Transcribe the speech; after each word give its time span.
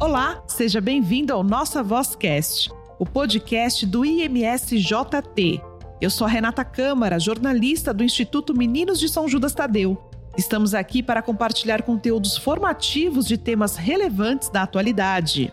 Olá, 0.00 0.42
seja 0.48 0.80
bem-vindo 0.80 1.32
ao 1.32 1.44
Nossa 1.44 1.80
Vozcast, 1.80 2.68
o 2.98 3.06
podcast 3.06 3.86
do 3.86 4.04
IMSJT. 4.04 5.62
Eu 6.00 6.10
sou 6.10 6.26
a 6.26 6.30
Renata 6.30 6.64
Câmara, 6.64 7.20
jornalista 7.20 7.94
do 7.94 8.02
Instituto 8.02 8.56
Meninos 8.56 8.98
de 8.98 9.08
São 9.08 9.28
Judas 9.28 9.54
Tadeu. 9.54 9.96
Estamos 10.36 10.74
aqui 10.74 11.00
para 11.00 11.22
compartilhar 11.22 11.82
conteúdos 11.82 12.36
formativos 12.36 13.24
de 13.24 13.38
temas 13.38 13.76
relevantes 13.76 14.48
da 14.48 14.62
atualidade. 14.62 15.52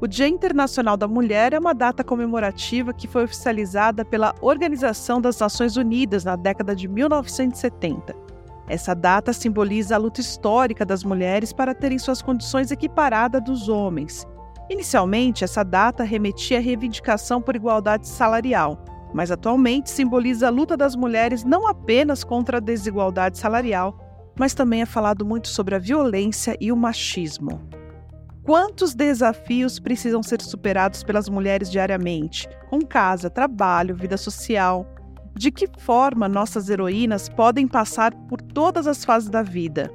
O 0.00 0.06
Dia 0.06 0.28
Internacional 0.28 0.96
da 0.96 1.08
Mulher 1.08 1.54
é 1.54 1.58
uma 1.58 1.74
data 1.74 2.04
comemorativa 2.04 2.94
que 2.94 3.08
foi 3.08 3.24
oficializada 3.24 4.04
pela 4.04 4.32
Organização 4.40 5.20
das 5.20 5.40
Nações 5.40 5.76
Unidas 5.76 6.24
na 6.24 6.36
década 6.36 6.76
de 6.76 6.86
1970. 6.86 8.25
Essa 8.68 8.94
data 8.94 9.32
simboliza 9.32 9.94
a 9.94 9.98
luta 9.98 10.20
histórica 10.20 10.84
das 10.84 11.04
mulheres 11.04 11.52
para 11.52 11.74
terem 11.74 11.98
suas 11.98 12.20
condições 12.20 12.70
equiparadas 12.70 13.42
dos 13.42 13.68
homens. 13.68 14.26
Inicialmente, 14.68 15.44
essa 15.44 15.62
data 15.62 16.02
remetia 16.02 16.58
à 16.58 16.60
reivindicação 16.60 17.40
por 17.40 17.54
igualdade 17.54 18.08
salarial, 18.08 18.84
mas 19.14 19.30
atualmente 19.30 19.90
simboliza 19.90 20.48
a 20.48 20.50
luta 20.50 20.76
das 20.76 20.96
mulheres 20.96 21.44
não 21.44 21.68
apenas 21.68 22.24
contra 22.24 22.56
a 22.56 22.60
desigualdade 22.60 23.38
salarial, 23.38 23.96
mas 24.38 24.54
também 24.54 24.82
é 24.82 24.86
falado 24.86 25.24
muito 25.24 25.48
sobre 25.48 25.76
a 25.76 25.78
violência 25.78 26.56
e 26.60 26.72
o 26.72 26.76
machismo. 26.76 27.60
Quantos 28.42 28.94
desafios 28.94 29.78
precisam 29.78 30.22
ser 30.22 30.42
superados 30.42 31.02
pelas 31.02 31.28
mulheres 31.28 31.70
diariamente, 31.70 32.48
com 32.68 32.80
casa, 32.80 33.30
trabalho, 33.30 33.96
vida 33.96 34.16
social, 34.16 34.86
de 35.36 35.50
que 35.50 35.68
forma 35.78 36.28
nossas 36.28 36.70
heroínas 36.70 37.28
podem 37.28 37.68
passar 37.68 38.14
por 38.26 38.40
todas 38.40 38.86
as 38.86 39.04
fases 39.04 39.28
da 39.28 39.42
vida. 39.42 39.92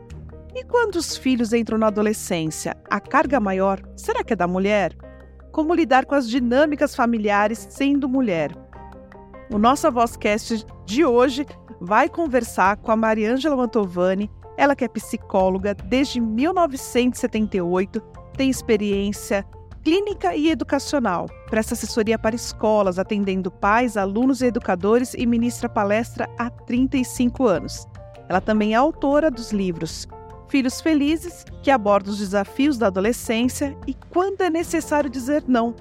E 0.54 0.64
quando 0.64 0.96
os 0.96 1.18
filhos 1.18 1.52
entram 1.52 1.80
na 1.80 1.88
adolescência, 1.88 2.78
a 2.90 3.00
carga 3.00 3.40
maior 3.40 3.82
será 3.96 4.24
que 4.24 4.34
é 4.34 4.36
da 4.36 4.48
mulher? 4.48 4.96
Como 5.52 5.74
lidar 5.74 6.06
com 6.06 6.14
as 6.14 6.30
dinâmicas 6.30 6.96
familiares 6.96 7.68
sendo 7.72 8.08
mulher? 8.08 8.52
O 9.52 9.58
nosso 9.58 9.92
Vozcast 9.92 10.66
de 10.86 11.04
hoje 11.04 11.48
vai 11.80 12.08
conversar 12.08 12.78
com 12.78 12.92
a 12.92 12.96
Mariângela 12.96 13.56
Mantovani, 13.56 14.30
ela 14.56 14.76
que 14.76 14.86
é 14.86 14.88
psicóloga 14.88 15.74
desde 15.74 16.22
1978, 16.22 18.00
tem 18.38 18.50
experiência 18.50 19.44
clínica 19.84 20.36
e 20.36 20.50
educacional. 20.50 21.28
Presta 21.50 21.74
assessoria 21.74 22.18
para 22.18 22.36
escolas, 22.36 23.00
atendendo 23.00 23.52
pais, 23.52 23.98
alunos 23.98 24.42
e 24.42 24.46
educadores 24.46 25.14
e 25.14 25.26
ministra 25.26 25.68
palestra 25.68 26.30
há 26.38 26.50
35 26.50 27.46
anos. 27.46 27.88
Ela 28.30 28.42
também 28.42 28.74
é 28.74 28.76
autora 28.76 29.30
dos 29.30 29.52
livros 29.52 30.08
Filhos 30.48 30.82
Felizes, 30.82 31.46
que 31.64 31.72
aborda 31.72 32.10
os 32.10 32.20
desafios 32.20 32.78
da 32.78 32.88
adolescência 32.88 33.78
e 33.88 33.94
quando 34.10 34.42
é 34.42 34.50
necessário 34.50 35.10
dizer 35.10 35.46
não, 35.48 35.74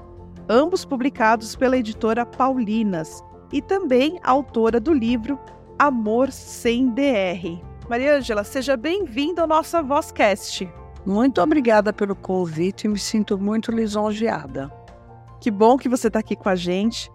ambos 0.48 0.85
publicados 0.85 1.57
pela 1.57 1.77
editora 1.77 2.25
Paulinas, 2.25 3.20
e 3.53 3.61
também 3.61 4.20
autora 4.23 4.79
do 4.79 4.92
livro 4.92 5.39
Amor 5.77 6.31
Sem 6.31 6.91
DR. 6.91 7.61
Maria 7.89 8.17
Ângela, 8.17 8.45
seja 8.45 8.77
bem-vinda 8.77 9.42
ao 9.42 9.48
nosso 9.48 9.83
Vozcast. 9.83 10.80
Muito 11.05 11.41
obrigada 11.41 11.93
pelo 11.93 12.15
convite, 12.15 12.87
me 12.87 12.98
sinto 12.98 13.39
muito 13.39 13.73
lisonjeada. 13.73 14.70
Que 15.41 15.51
bom 15.51 15.77
que 15.77 15.89
você 15.89 16.09
está 16.09 16.19
aqui 16.19 16.37
com 16.37 16.48
a 16.48 16.55
gente. 16.55 17.11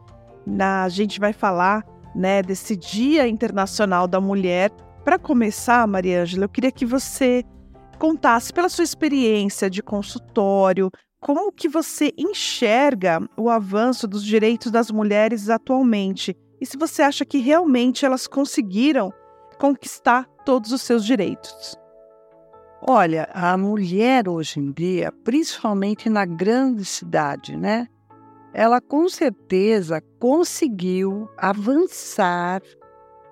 A 0.60 0.90
gente 0.90 1.20
vai 1.20 1.34
falar 1.34 1.84
né, 2.16 2.42
desse 2.42 2.76
Dia 2.76 3.28
Internacional 3.28 4.08
da 4.08 4.20
Mulher. 4.20 4.72
Para 5.04 5.20
começar, 5.20 5.86
Maria 5.88 6.24
Ângela, 6.24 6.46
eu 6.46 6.50
queria 6.50 6.72
que 6.72 6.86
você 6.86 7.44
contasse 8.00 8.52
pela 8.52 8.70
sua 8.70 8.84
experiência 8.84 9.70
de 9.70 9.84
consultório, 9.84 10.90
como 11.22 11.52
que 11.52 11.70
você 11.70 12.12
enxerga 12.18 13.22
o 13.38 13.50
avanço 13.50 14.08
dos 14.08 14.24
direitos 14.24 14.72
das 14.72 14.92
mulheres 14.92 15.50
atualmente 15.50 16.36
e 16.60 16.66
se 16.66 16.78
você 16.78 17.02
acha 17.02 17.26
que 17.26 17.38
realmente 17.38 18.06
elas 18.06 18.28
conseguiram 18.28 19.12
conquistar 19.60 20.26
todos 20.46 20.72
os 20.72 20.82
seus 20.82 21.06
direitos. 21.06 21.76
Olha, 22.88 23.28
a 23.34 23.58
mulher 23.58 24.30
hoje 24.30 24.60
em 24.60 24.72
dia, 24.72 25.12
principalmente 25.24 26.08
na 26.08 26.24
grande 26.24 26.86
cidade, 26.86 27.58
né? 27.58 27.88
Ela 28.54 28.80
com 28.80 29.10
certeza 29.10 30.04
conseguiu 30.20 31.28
avançar 31.36 32.62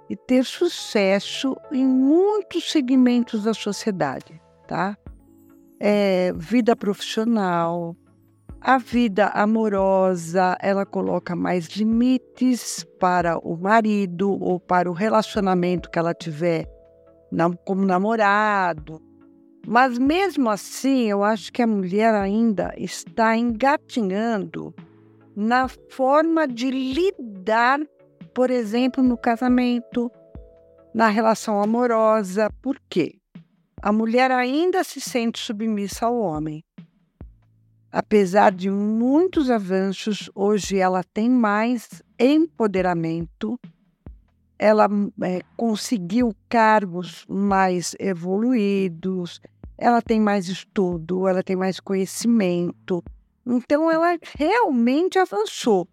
e 0.09 0.15
ter 0.15 0.43
sucesso 0.43 1.55
em 1.71 1.85
muitos 1.85 2.71
segmentos 2.71 3.43
da 3.43 3.53
sociedade, 3.53 4.41
tá? 4.67 4.97
É, 5.79 6.33
vida 6.35 6.75
profissional, 6.75 7.95
a 8.59 8.79
vida 8.79 9.27
amorosa, 9.27 10.57
ela 10.59 10.83
coloca 10.83 11.35
mais 11.35 11.67
limites 11.67 12.83
para 12.99 13.37
o 13.37 13.55
marido 13.55 14.31
ou 14.31 14.59
para 14.59 14.89
o 14.89 14.93
relacionamento 14.93 15.91
que 15.91 15.99
ela 15.99 16.15
tiver 16.15 16.67
como 17.65 17.85
namorado, 17.85 18.99
mas 19.65 19.97
mesmo 19.97 20.49
assim, 20.49 21.09
eu 21.09 21.23
acho 21.23 21.51
que 21.51 21.61
a 21.61 21.67
mulher 21.67 22.13
ainda 22.13 22.73
está 22.77 23.37
engatinhando 23.37 24.73
na 25.35 25.67
forma 25.67 26.47
de 26.47 26.69
lidar, 26.69 27.79
por 28.33 28.51
exemplo, 28.51 29.01
no 29.03 29.17
casamento, 29.17 30.11
na 30.93 31.07
relação 31.07 31.61
amorosa. 31.61 32.49
Por 32.61 32.77
quê? 32.89 33.15
A 33.81 33.91
mulher 33.91 34.31
ainda 34.31 34.83
se 34.83 35.01
sente 35.01 35.39
submissa 35.39 36.05
ao 36.05 36.17
homem. 36.17 36.63
Apesar 37.91 38.51
de 38.51 38.69
muitos 38.69 39.49
avanços, 39.49 40.29
hoje 40.33 40.77
ela 40.77 41.03
tem 41.03 41.29
mais 41.29 42.01
empoderamento, 42.19 43.59
ela 44.57 44.87
é, 45.21 45.41
conseguiu 45.55 46.33
cargos 46.49 47.25
mais 47.27 47.95
evoluídos, 47.99 49.39
ela 49.83 50.01
tem 50.01 50.17
mais 50.17 50.47
estudo, 50.47 51.27
ela 51.27 51.43
tem 51.43 51.57
mais 51.57 51.77
conhecimento. 51.77 53.03
Então, 53.45 53.91
ela 53.91 54.17
realmente 54.39 55.19
avançou. 55.19 55.85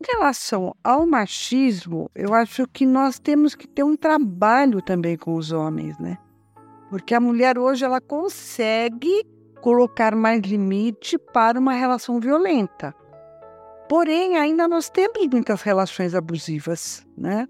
Em 0.00 0.16
relação 0.16 0.74
ao 0.82 1.06
machismo, 1.06 2.10
eu 2.14 2.32
acho 2.32 2.66
que 2.66 2.86
nós 2.86 3.18
temos 3.18 3.54
que 3.54 3.68
ter 3.68 3.82
um 3.82 3.94
trabalho 3.94 4.80
também 4.80 5.18
com 5.18 5.34
os 5.34 5.52
homens, 5.52 5.98
né? 5.98 6.16
Porque 6.88 7.14
a 7.14 7.20
mulher 7.20 7.58
hoje 7.58 7.84
ela 7.84 8.00
consegue 8.00 9.22
colocar 9.60 10.16
mais 10.16 10.40
limite 10.40 11.18
para 11.18 11.60
uma 11.60 11.74
relação 11.74 12.18
violenta. 12.18 12.94
Porém, 13.86 14.38
ainda 14.38 14.66
nós 14.66 14.88
temos 14.88 15.26
muitas 15.26 15.60
relações 15.60 16.14
abusivas, 16.14 17.06
né? 17.18 17.46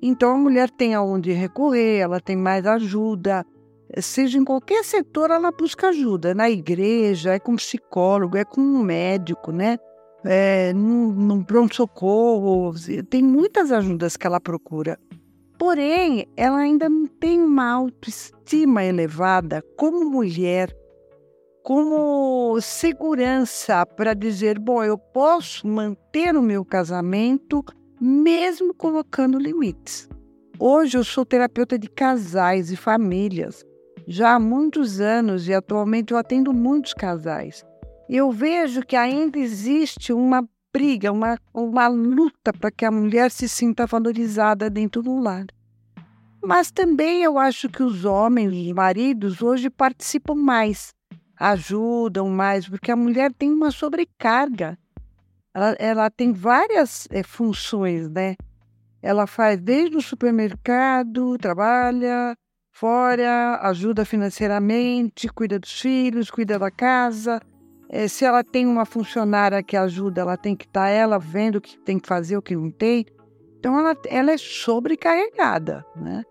Então 0.00 0.30
a 0.30 0.38
mulher 0.38 0.70
tem 0.70 0.94
aonde 0.94 1.32
recorrer, 1.32 1.98
ela 1.98 2.20
tem 2.20 2.36
mais 2.36 2.66
ajuda, 2.66 3.44
seja 4.00 4.38
em 4.38 4.44
qualquer 4.44 4.84
setor, 4.84 5.30
ela 5.30 5.50
busca 5.50 5.88
ajuda. 5.88 6.34
Na 6.34 6.48
igreja, 6.48 7.34
é 7.34 7.38
com 7.38 7.56
psicólogo, 7.56 8.36
é 8.36 8.44
com 8.44 8.60
um 8.60 8.82
médico, 8.82 9.52
né? 9.52 9.78
É, 10.24 10.72
no, 10.72 11.12
no 11.12 11.44
pronto-socorro, 11.44 12.72
tem 13.10 13.22
muitas 13.22 13.72
ajudas 13.72 14.16
que 14.16 14.26
ela 14.26 14.40
procura. 14.40 14.98
Porém, 15.58 16.26
ela 16.36 16.58
ainda 16.58 16.88
não 16.88 17.06
tem 17.06 17.40
uma 17.40 17.70
autoestima 17.70 18.84
elevada 18.84 19.62
como 19.76 20.04
mulher, 20.04 20.74
como 21.62 22.60
segurança 22.60 23.84
para 23.84 24.14
dizer: 24.14 24.58
bom, 24.58 24.82
eu 24.82 24.96
posso 24.96 25.66
manter 25.66 26.36
o 26.36 26.42
meu 26.42 26.64
casamento 26.64 27.64
mesmo 28.00 28.72
colocando 28.74 29.38
limites. 29.38 30.08
Hoje 30.58 30.96
eu 30.96 31.04
sou 31.04 31.24
terapeuta 31.24 31.78
de 31.78 31.88
casais 31.88 32.70
e 32.70 32.76
famílias 32.76 33.64
já 34.06 34.34
há 34.34 34.40
muitos 34.40 35.00
anos 35.00 35.48
e 35.48 35.54
atualmente 35.54 36.12
eu 36.12 36.18
atendo 36.18 36.52
muitos 36.52 36.92
casais. 36.94 37.64
Eu 38.08 38.30
vejo 38.30 38.82
que 38.82 38.96
ainda 38.96 39.38
existe 39.38 40.12
uma 40.12 40.46
briga, 40.72 41.12
uma, 41.12 41.38
uma 41.52 41.88
luta 41.88 42.52
para 42.52 42.70
que 42.70 42.84
a 42.84 42.90
mulher 42.90 43.30
se 43.30 43.48
sinta 43.48 43.86
valorizada 43.86 44.70
dentro 44.70 45.02
do 45.02 45.18
lar. 45.18 45.46
Mas 46.42 46.70
também 46.70 47.22
eu 47.22 47.38
acho 47.38 47.68
que 47.68 47.82
os 47.82 48.04
homens, 48.04 48.52
os 48.52 48.72
maridos, 48.72 49.40
hoje 49.40 49.70
participam 49.70 50.34
mais, 50.34 50.92
ajudam 51.38 52.28
mais, 52.28 52.68
porque 52.68 52.90
a 52.90 52.96
mulher 52.96 53.32
tem 53.32 53.52
uma 53.52 53.70
sobrecarga. 53.70 54.76
Ela, 55.54 55.76
ela 55.78 56.10
tem 56.10 56.32
várias 56.32 57.06
é, 57.10 57.22
funções, 57.22 58.08
né? 58.08 58.34
Ela 59.00 59.26
faz 59.26 59.60
desde 59.60 59.96
o 59.96 60.02
supermercado, 60.02 61.36
trabalha, 61.38 62.36
fora, 62.72 63.60
ajuda 63.62 64.04
financeiramente, 64.04 65.28
cuida 65.28 65.58
dos 65.58 65.80
filhos, 65.80 66.30
cuida 66.30 66.58
da 66.58 66.70
casa. 66.70 67.40
É, 67.88 68.08
se 68.08 68.24
ela 68.24 68.42
tem 68.42 68.66
uma 68.66 68.84
funcionária 68.84 69.62
que 69.62 69.76
ajuda, 69.76 70.22
ela 70.22 70.36
tem 70.36 70.56
que 70.56 70.64
estar 70.64 70.86
tá 70.86 70.88
ela 70.88 71.18
vendo 71.18 71.56
o 71.56 71.60
que 71.60 71.78
tem 71.78 71.98
que 71.98 72.08
fazer, 72.08 72.36
o 72.36 72.42
que 72.42 72.56
não 72.56 72.70
tem. 72.70 73.06
Então 73.58 73.78
ela, 73.78 73.94
ela 74.08 74.32
é 74.32 74.36
sobrecarregada, 74.36 75.84
né? 75.94 76.24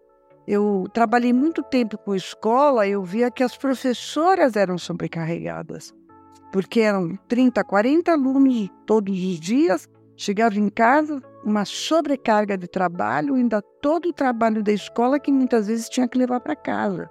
eu 0.47 0.85
trabalhei 0.93 1.31
muito 1.31 1.63
tempo 1.63 1.97
com 1.97 2.15
escola, 2.15 2.87
eu 2.87 3.03
via 3.03 3.31
que 3.31 3.43
as 3.43 3.55
professoras 3.55 4.57
eram 4.57 4.77
sobrecarregadas, 4.77 5.93
porque 6.51 6.81
eram 6.81 7.15
30, 7.27 7.63
40 7.63 8.11
alunos 8.11 8.69
todos 8.85 9.13
os 9.15 9.39
dias, 9.39 9.87
chegava 10.17 10.59
em 10.59 10.67
casa, 10.67 11.21
uma 11.43 11.65
sobrecarga 11.65 12.57
de 12.57 12.67
trabalho, 12.67 13.35
ainda 13.35 13.61
todo 13.81 14.09
o 14.09 14.13
trabalho 14.13 14.63
da 14.63 14.71
escola 14.71 15.19
que 15.19 15.31
muitas 15.31 15.67
vezes 15.67 15.89
tinha 15.89 16.07
que 16.07 16.17
levar 16.17 16.39
para 16.39 16.55
casa. 16.55 17.09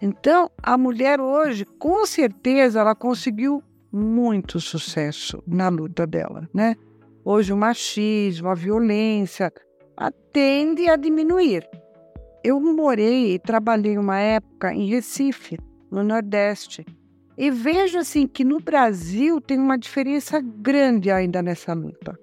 Então, 0.00 0.50
a 0.62 0.78
mulher 0.78 1.20
hoje, 1.20 1.64
com 1.64 2.06
certeza, 2.06 2.80
ela 2.80 2.94
conseguiu 2.94 3.62
muito 3.90 4.60
sucesso 4.60 5.42
na 5.46 5.68
luta 5.68 6.06
dela, 6.06 6.48
né? 6.54 6.76
Hoje 7.24 7.52
o 7.52 7.56
machismo, 7.56 8.48
a 8.48 8.54
violência 8.54 9.52
tende 10.32 10.88
a 10.88 10.96
diminuir. 10.96 11.68
Eu 12.44 12.60
morei 12.60 13.34
e 13.34 13.38
trabalhei 13.38 13.98
uma 13.98 14.18
época 14.18 14.72
em 14.72 14.88
Recife, 14.88 15.58
no 15.90 16.04
Nordeste, 16.04 16.86
e 17.36 17.50
vejo 17.50 17.98
assim 17.98 18.26
que 18.26 18.44
no 18.44 18.60
Brasil 18.60 19.40
tem 19.40 19.58
uma 19.58 19.76
diferença 19.76 20.40
grande 20.40 21.10
ainda 21.10 21.42
nessa 21.42 21.72
luta. 21.72 22.18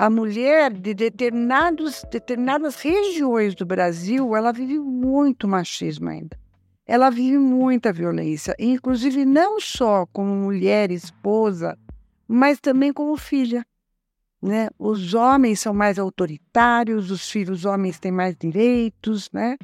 A 0.00 0.08
mulher 0.08 0.72
de 0.72 0.94
determinados, 0.94 2.02
determinadas 2.10 2.80
regiões 2.80 3.54
do 3.54 3.66
Brasil, 3.66 4.34
ela 4.34 4.50
vive 4.50 4.78
muito 4.78 5.46
machismo 5.46 6.08
ainda. 6.08 6.38
Ela 6.86 7.10
vive 7.10 7.36
muita 7.36 7.92
violência, 7.92 8.56
inclusive 8.58 9.26
não 9.26 9.60
só 9.60 10.06
como 10.06 10.34
mulher, 10.34 10.90
esposa, 10.90 11.78
mas 12.26 12.58
também 12.58 12.94
como 12.94 13.14
filha. 13.18 13.62
Né? 14.40 14.70
Os 14.78 15.12
homens 15.12 15.60
são 15.60 15.74
mais 15.74 15.98
autoritários, 15.98 17.10
os 17.10 17.30
filhos 17.30 17.66
homens 17.66 17.98
têm 17.98 18.10
mais 18.10 18.34
direitos, 18.34 19.28
né? 19.30 19.58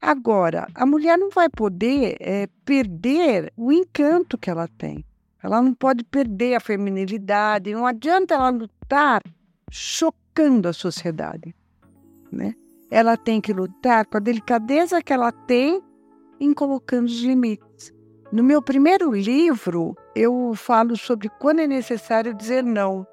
Agora, 0.00 0.66
a 0.74 0.86
mulher 0.86 1.18
não 1.18 1.28
vai 1.28 1.50
poder 1.50 2.16
é, 2.20 2.48
perder 2.64 3.52
o 3.54 3.70
encanto 3.70 4.38
que 4.38 4.48
ela 4.48 4.66
tem. 4.66 5.04
Ela 5.42 5.60
não 5.62 5.74
pode 5.74 6.04
perder 6.04 6.54
a 6.54 6.60
feminilidade, 6.60 7.74
não 7.74 7.86
adianta 7.86 8.34
ela 8.34 8.50
lutar 8.50 9.22
chocando 9.70 10.68
a 10.68 10.72
sociedade, 10.72 11.54
né? 12.32 12.54
Ela 12.90 13.16
tem 13.16 13.40
que 13.40 13.52
lutar 13.52 14.06
com 14.06 14.16
a 14.16 14.20
delicadeza 14.20 15.02
que 15.02 15.12
ela 15.12 15.32
tem 15.32 15.82
em 16.40 16.54
colocando 16.54 17.06
os 17.06 17.20
limites. 17.20 17.92
No 18.32 18.42
meu 18.42 18.62
primeiro 18.62 19.12
livro, 19.12 19.96
eu 20.14 20.52
falo 20.54 20.96
sobre 20.96 21.28
quando 21.40 21.60
é 21.60 21.66
necessário 21.66 22.34
dizer 22.34 22.62
não 22.62 23.06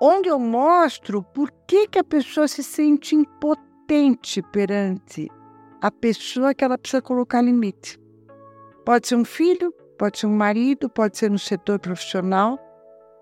onde 0.00 0.28
eu 0.28 0.38
mostro 0.38 1.22
por 1.22 1.50
que, 1.66 1.88
que 1.88 1.98
a 1.98 2.04
pessoa 2.04 2.46
se 2.46 2.62
sente 2.62 3.14
impotente 3.14 4.42
perante 4.42 5.28
a 5.80 5.90
pessoa 5.90 6.54
que 6.54 6.64
ela 6.64 6.78
precisa 6.78 7.02
colocar 7.02 7.42
limite. 7.42 7.98
Pode 8.84 9.08
ser 9.08 9.16
um 9.16 9.24
filho, 9.24 9.72
pode 9.98 10.18
ser 10.18 10.26
um 10.26 10.36
marido, 10.36 10.88
pode 10.88 11.18
ser 11.18 11.30
no 11.30 11.38
setor 11.38 11.78
profissional. 11.78 12.58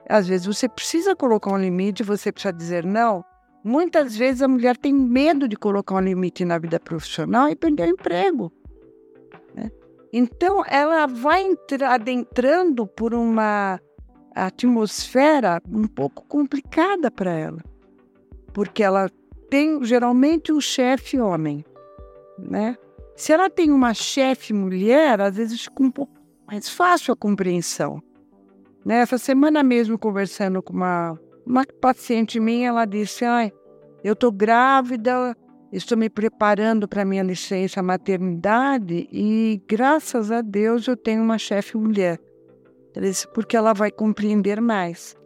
Às 0.09 0.29
vezes 0.29 0.47
você 0.47 0.69
precisa 0.69 1.17
colocar 1.17 1.51
um 1.51 1.59
limite, 1.59 2.03
você 2.03 2.31
precisa 2.31 2.53
dizer 2.53 2.85
não. 2.85 3.25
Muitas 3.65 4.17
vezes 4.17 4.43
a 4.43 4.47
mulher 4.47 4.77
tem 4.77 4.93
medo 4.93 5.49
de 5.49 5.57
colocar 5.57 5.97
um 5.97 6.01
limite 6.01 6.45
na 6.45 6.59
vida 6.59 6.79
profissional 6.79 7.49
e 7.49 7.57
perder 7.57 7.89
o 7.89 7.91
emprego. 7.91 8.53
Né? 9.55 9.71
Então 10.13 10.63
ela 10.69 11.07
vai 11.07 11.45
adentrando 11.89 12.87
por 12.87 13.13
uma 13.13 13.81
atmosfera 14.35 15.61
um 15.69 15.89
pouco 15.89 16.25
complicada 16.27 17.11
para 17.11 17.33
ela, 17.33 17.65
porque 18.53 18.83
ela 18.83 19.11
tem 19.49 19.83
geralmente 19.83 20.53
um 20.53 20.61
chefe 20.61 21.19
homem, 21.19 21.65
né? 22.39 22.77
Se 23.17 23.33
ela 23.33 23.49
tem 23.49 23.73
uma 23.73 23.95
chefe 23.95 24.53
mulher, 24.53 25.23
às 25.23 25.37
vezes 25.37 25.63
fica 25.63 25.83
um 25.83 25.91
pouco 25.91 26.16
mais 26.47 26.69
fácil 26.69 27.13
a 27.13 27.17
compreensão. 27.17 28.03
Né? 28.85 28.99
Essa 28.99 29.19
semana 29.19 29.63
mesmo, 29.63 29.99
conversando 29.99 30.63
com 30.63 30.73
uma, 30.73 31.19
uma 31.45 31.65
paciente 31.81 32.39
minha, 32.39 32.69
ela 32.69 32.85
disse: 32.85 33.25
Ai, 33.25 33.53
eu 34.05 34.13
estou 34.13 34.31
grávida, 34.31 35.37
estou 35.73 35.99
me 35.99 36.09
preparando 36.09 36.87
para 36.87 37.05
minha 37.05 37.23
licença 37.23 37.83
maternidade 37.83 39.09
e, 39.11 39.61
graças 39.69 40.31
a 40.31 40.41
Deus, 40.41 40.87
eu 40.87 40.97
tenho 40.97 41.23
uma 41.23 41.39
chefe 41.39 41.77
mulher 41.77 42.21
porque 43.33 43.57
ela 43.57 43.73
vai 43.73 43.91
compreender 43.91 44.61
mais. 44.61 45.17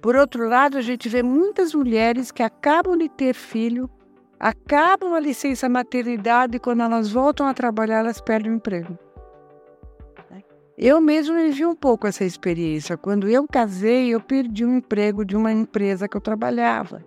Por 0.00 0.16
outro 0.16 0.48
lado, 0.48 0.76
a 0.76 0.82
gente 0.82 1.08
vê 1.08 1.22
muitas 1.22 1.72
mulheres 1.72 2.30
que 2.30 2.42
acabam 2.42 2.96
de 2.96 3.08
ter 3.08 3.34
filho, 3.34 3.88
acabam 4.38 5.14
a 5.14 5.20
licença 5.20 5.68
maternidade 5.68 6.56
e 6.56 6.60
quando 6.60 6.82
elas 6.82 7.10
voltam 7.10 7.46
a 7.46 7.54
trabalhar, 7.54 8.00
elas 8.00 8.20
perdem 8.20 8.52
o 8.52 8.56
emprego. 8.56 8.98
Eu 10.76 11.00
mesmo 11.00 11.36
vivi 11.36 11.64
um 11.64 11.74
pouco 11.74 12.06
essa 12.06 12.24
experiência. 12.24 12.96
Quando 12.96 13.28
eu 13.28 13.46
casei, 13.46 14.08
eu 14.08 14.20
perdi 14.20 14.64
um 14.64 14.78
emprego 14.78 15.24
de 15.24 15.36
uma 15.36 15.52
empresa 15.52 16.08
que 16.08 16.16
eu 16.16 16.20
trabalhava. 16.20 17.04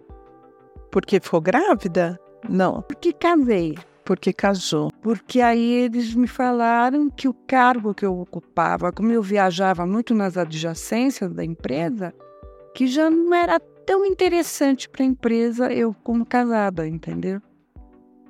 Porque 0.90 1.20
ficou 1.20 1.42
grávida? 1.42 2.18
Não. 2.50 2.82
Porque 2.82 3.12
casei. 3.12 3.78
Porque 4.06 4.32
casou. 4.32 4.90
Porque 5.02 5.42
aí 5.42 5.84
eles 5.84 6.16
me 6.16 6.28
falaram 6.28 7.10
que 7.10 7.28
o 7.28 7.34
cargo 7.34 7.94
que 7.94 8.06
eu 8.06 8.18
ocupava, 8.18 8.90
como 8.90 9.12
eu 9.12 9.22
viajava 9.22 9.86
muito 9.86 10.16
nas 10.16 10.38
adjacências 10.38 11.34
da 11.34 11.44
empresa, 11.44 12.14
que 12.74 12.88
já 12.88 13.10
não 13.10 13.34
era 13.34 13.60
tão 13.60 14.06
interessante 14.06 14.88
para 14.88 15.04
a 15.04 15.08
empresa 15.08 15.74
eu 15.74 15.94
como 16.04 16.26
casada, 16.26 16.88
entendeu? 16.88 17.42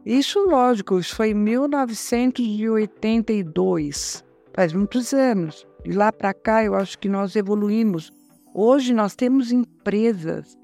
Isso, 0.03 0.39
lógico, 0.49 0.97
isso 0.97 1.15
foi 1.15 1.29
em 1.29 1.35
1982, 1.35 4.25
faz 4.57 4.73
muitos 4.73 5.13
anos. 5.13 5.67
De 5.85 5.91
lá 5.91 6.11
para 6.11 6.33
cá, 6.33 6.63
eu 6.63 6.73
acho 6.73 6.97
que 6.97 7.07
nós 7.07 7.35
evoluímos. 7.35 8.11
Hoje 8.55 8.91
nós 8.91 9.15
temos 9.15 9.51
empresas 9.51 10.57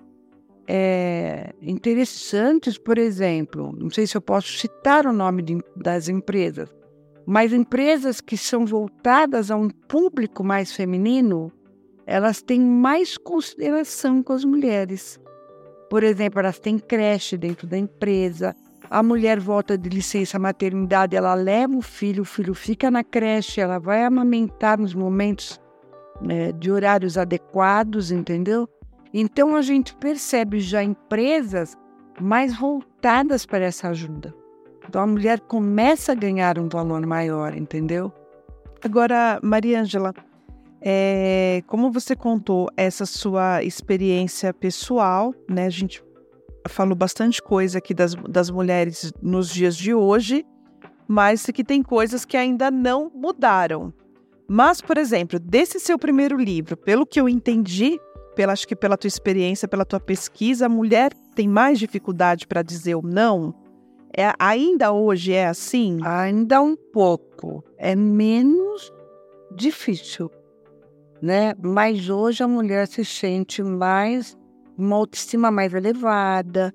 é, 0.67 1.53
interessantes, 1.61 2.75
por 2.75 2.97
exemplo, 2.97 3.71
não 3.77 3.91
sei 3.91 4.07
se 4.07 4.17
eu 4.17 4.21
posso 4.21 4.51
citar 4.53 5.05
o 5.05 5.13
nome 5.13 5.43
de, 5.43 5.59
das 5.75 6.09
empresas, 6.09 6.73
mas 7.23 7.53
empresas 7.53 8.19
que 8.19 8.35
são 8.35 8.65
voltadas 8.65 9.51
a 9.51 9.55
um 9.55 9.69
público 9.69 10.43
mais 10.43 10.71
feminino, 10.71 11.51
elas 12.07 12.41
têm 12.41 12.61
mais 12.61 13.15
consideração 13.15 14.23
com 14.23 14.33
as 14.33 14.43
mulheres. 14.43 15.19
Por 15.87 16.01
exemplo, 16.01 16.39
elas 16.39 16.57
têm 16.57 16.79
creche 16.79 17.37
dentro 17.37 17.67
da 17.67 17.77
empresa, 17.77 18.55
a 18.93 19.01
mulher 19.01 19.39
volta 19.39 19.75
de 19.75 19.89
licença 19.89 20.37
maternidade, 20.37 21.15
ela 21.15 21.33
leva 21.33 21.75
o 21.75 21.81
filho, 21.81 22.21
o 22.21 22.25
filho 22.25 22.53
fica 22.53 22.91
na 22.91 23.03
creche, 23.03 23.59
ela 23.59 23.79
vai 23.79 24.03
amamentar 24.03 24.79
nos 24.79 24.93
momentos 24.93 25.59
é, 26.29 26.51
de 26.51 26.71
horários 26.71 27.17
adequados, 27.17 28.11
entendeu? 28.11 28.69
Então 29.11 29.55
a 29.55 29.63
gente 29.63 29.95
percebe 29.95 30.59
já 30.59 30.83
empresas 30.83 31.75
mais 32.21 32.55
voltadas 32.55 33.47
para 33.47 33.65
essa 33.65 33.87
ajuda. 33.87 34.31
Então 34.87 35.01
a 35.01 35.07
mulher 35.07 35.39
começa 35.39 36.11
a 36.11 36.15
ganhar 36.15 36.59
um 36.59 36.69
valor 36.69 37.03
maior, 37.03 37.57
entendeu? 37.57 38.13
Agora, 38.83 39.39
Maria 39.41 39.81
Ângela, 39.81 40.13
é, 40.79 41.63
como 41.65 41.91
você 41.91 42.15
contou 42.15 42.69
essa 42.77 43.07
sua 43.07 43.63
experiência 43.63 44.53
pessoal, 44.53 45.33
né? 45.49 45.65
A 45.65 45.71
gente 45.71 46.02
falou 46.67 46.95
bastante 46.95 47.41
coisa 47.41 47.77
aqui 47.77 47.93
das, 47.93 48.15
das 48.15 48.49
mulheres 48.49 49.11
nos 49.21 49.49
dias 49.49 49.75
de 49.75 49.93
hoje, 49.93 50.45
mas 51.07 51.45
que 51.45 51.63
tem 51.63 51.83
coisas 51.83 52.25
que 52.25 52.37
ainda 52.37 52.71
não 52.71 53.11
mudaram. 53.13 53.93
Mas, 54.47 54.81
por 54.81 54.97
exemplo, 54.97 55.39
desse 55.39 55.79
seu 55.79 55.97
primeiro 55.97 56.37
livro, 56.37 56.75
pelo 56.75 57.05
que 57.05 57.19
eu 57.19 57.29
entendi, 57.29 57.99
pela, 58.35 58.53
acho 58.53 58.67
que 58.67 58.75
pela 58.75 58.97
tua 58.97 59.07
experiência, 59.07 59.67
pela 59.67 59.85
tua 59.85 59.99
pesquisa, 59.99 60.65
a 60.65 60.69
mulher 60.69 61.13
tem 61.35 61.47
mais 61.47 61.79
dificuldade 61.79 62.47
para 62.47 62.61
dizer 62.61 62.95
o 62.95 63.01
não? 63.01 63.53
É, 64.15 64.31
ainda 64.37 64.91
hoje 64.91 65.33
é 65.33 65.47
assim? 65.47 65.97
Ainda 66.03 66.61
um 66.61 66.75
pouco. 66.75 67.63
É 67.77 67.95
menos 67.95 68.93
difícil, 69.55 70.29
né? 71.21 71.53
Mas 71.61 72.09
hoje 72.09 72.43
a 72.43 72.47
mulher 72.47 72.87
se 72.87 73.03
sente 73.03 73.63
mais, 73.63 74.37
uma 74.77 74.95
autoestima 74.95 75.51
mais 75.51 75.73
elevada, 75.73 76.73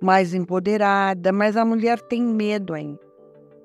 mais 0.00 0.34
empoderada, 0.34 1.32
mas 1.32 1.56
a 1.56 1.64
mulher 1.64 2.00
tem 2.00 2.22
medo 2.22 2.74
ainda. 2.74 3.00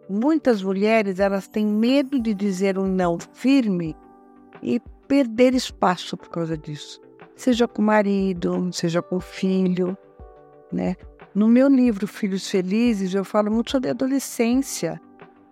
Muitas 0.09 0.61
mulheres, 0.61 1.19
elas 1.19 1.47
têm 1.47 1.65
medo 1.65 2.19
de 2.19 2.33
dizer 2.33 2.77
um 2.77 2.87
não 2.87 3.17
firme 3.33 3.95
e 4.63 4.79
perder 5.07 5.53
espaço 5.53 6.15
por 6.15 6.29
causa 6.29 6.57
disso 6.57 7.01
seja 7.37 7.67
com 7.67 7.81
o 7.81 7.85
marido, 7.85 8.69
seja 8.73 9.01
com 9.01 9.17
o 9.17 9.21
filho, 9.21 9.95
né? 10.73 10.95
No 11.33 11.47
meu 11.47 11.69
livro 11.69 12.07
Filhos 12.07 12.49
Felizes, 12.49 13.13
eu 13.13 13.23
falo 13.23 13.51
muito 13.51 13.69
sobre 13.69 13.91
adolescência. 13.91 14.99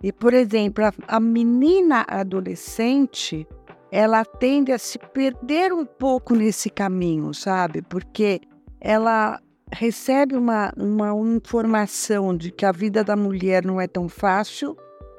E, 0.01 0.11
por 0.11 0.33
exemplo, 0.33 0.83
a, 0.83 0.91
a 1.07 1.19
menina 1.19 2.03
adolescente, 2.07 3.47
ela 3.95 4.25
tende 4.25 4.73
a 4.73 4.77
se 4.77 4.99
perder 4.99 5.71
um 5.71 5.85
pouco 5.85 6.35
nesse 6.35 6.69
caminho, 6.69 7.33
sabe? 7.33 7.81
Porque 7.81 8.41
ela 8.81 9.39
recebe 9.71 10.35
uma, 10.35 10.73
uma 10.75 11.13
informação 11.33 12.35
de 12.35 12.51
que 12.51 12.65
a 12.65 12.73
vida 12.73 13.05
da 13.05 13.15
mulher 13.15 13.63
não 13.63 13.79
é 13.79 13.87
tão 13.87 14.09
fácil 14.09 14.75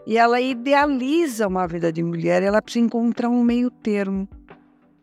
e 0.06 0.18
ela 0.18 0.42
idealiza 0.42 1.48
uma 1.48 1.66
vida 1.66 1.90
de 1.90 2.02
mulher, 2.02 2.42
ela 2.42 2.60
precisa 2.60 2.84
encontrar 2.84 3.30
um 3.30 3.42
meio 3.42 3.70
termo, 3.70 4.28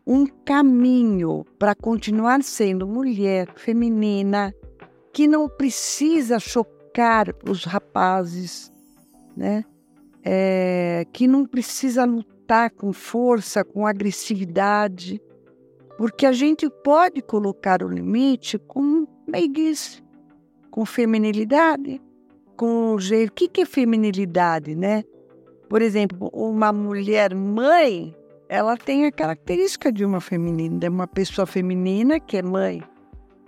um 0.06 0.24
caminho 0.24 1.44
para 1.58 1.74
continuar 1.74 2.44
sendo 2.44 2.86
mulher 2.86 3.48
feminina, 3.56 4.54
que 5.12 5.26
não 5.26 5.48
precisa 5.48 6.38
chocar 6.38 7.26
os 7.44 7.64
rapazes, 7.64 8.72
né? 9.36 9.64
É, 10.22 11.04
que 11.12 11.26
não 11.26 11.44
precisa 11.44 12.04
lutar 12.04 12.33
com 12.70 12.92
força, 12.92 13.64
com 13.64 13.86
agressividade, 13.86 15.20
porque 15.96 16.26
a 16.26 16.32
gente 16.32 16.68
pode 16.82 17.22
colocar 17.22 17.82
o 17.82 17.88
limite 17.88 18.58
com 18.58 19.06
meiguice, 19.26 20.02
com 20.70 20.84
feminilidade, 20.84 22.00
com 22.56 22.98
jeito. 22.98 23.30
O 23.30 23.32
que, 23.32 23.48
que 23.48 23.60
é 23.62 23.66
feminilidade, 23.66 24.74
né? 24.74 25.04
Por 25.68 25.82
exemplo, 25.82 26.30
uma 26.32 26.72
mulher 26.72 27.34
mãe, 27.34 28.14
ela 28.48 28.76
tem 28.76 29.06
a 29.06 29.12
característica 29.12 29.90
de 29.90 30.04
uma 30.04 30.20
feminina, 30.20 30.78
de 30.78 30.88
uma 30.88 31.06
pessoa 31.06 31.46
feminina 31.46 32.20
que 32.20 32.36
é 32.36 32.42
mãe. 32.42 32.82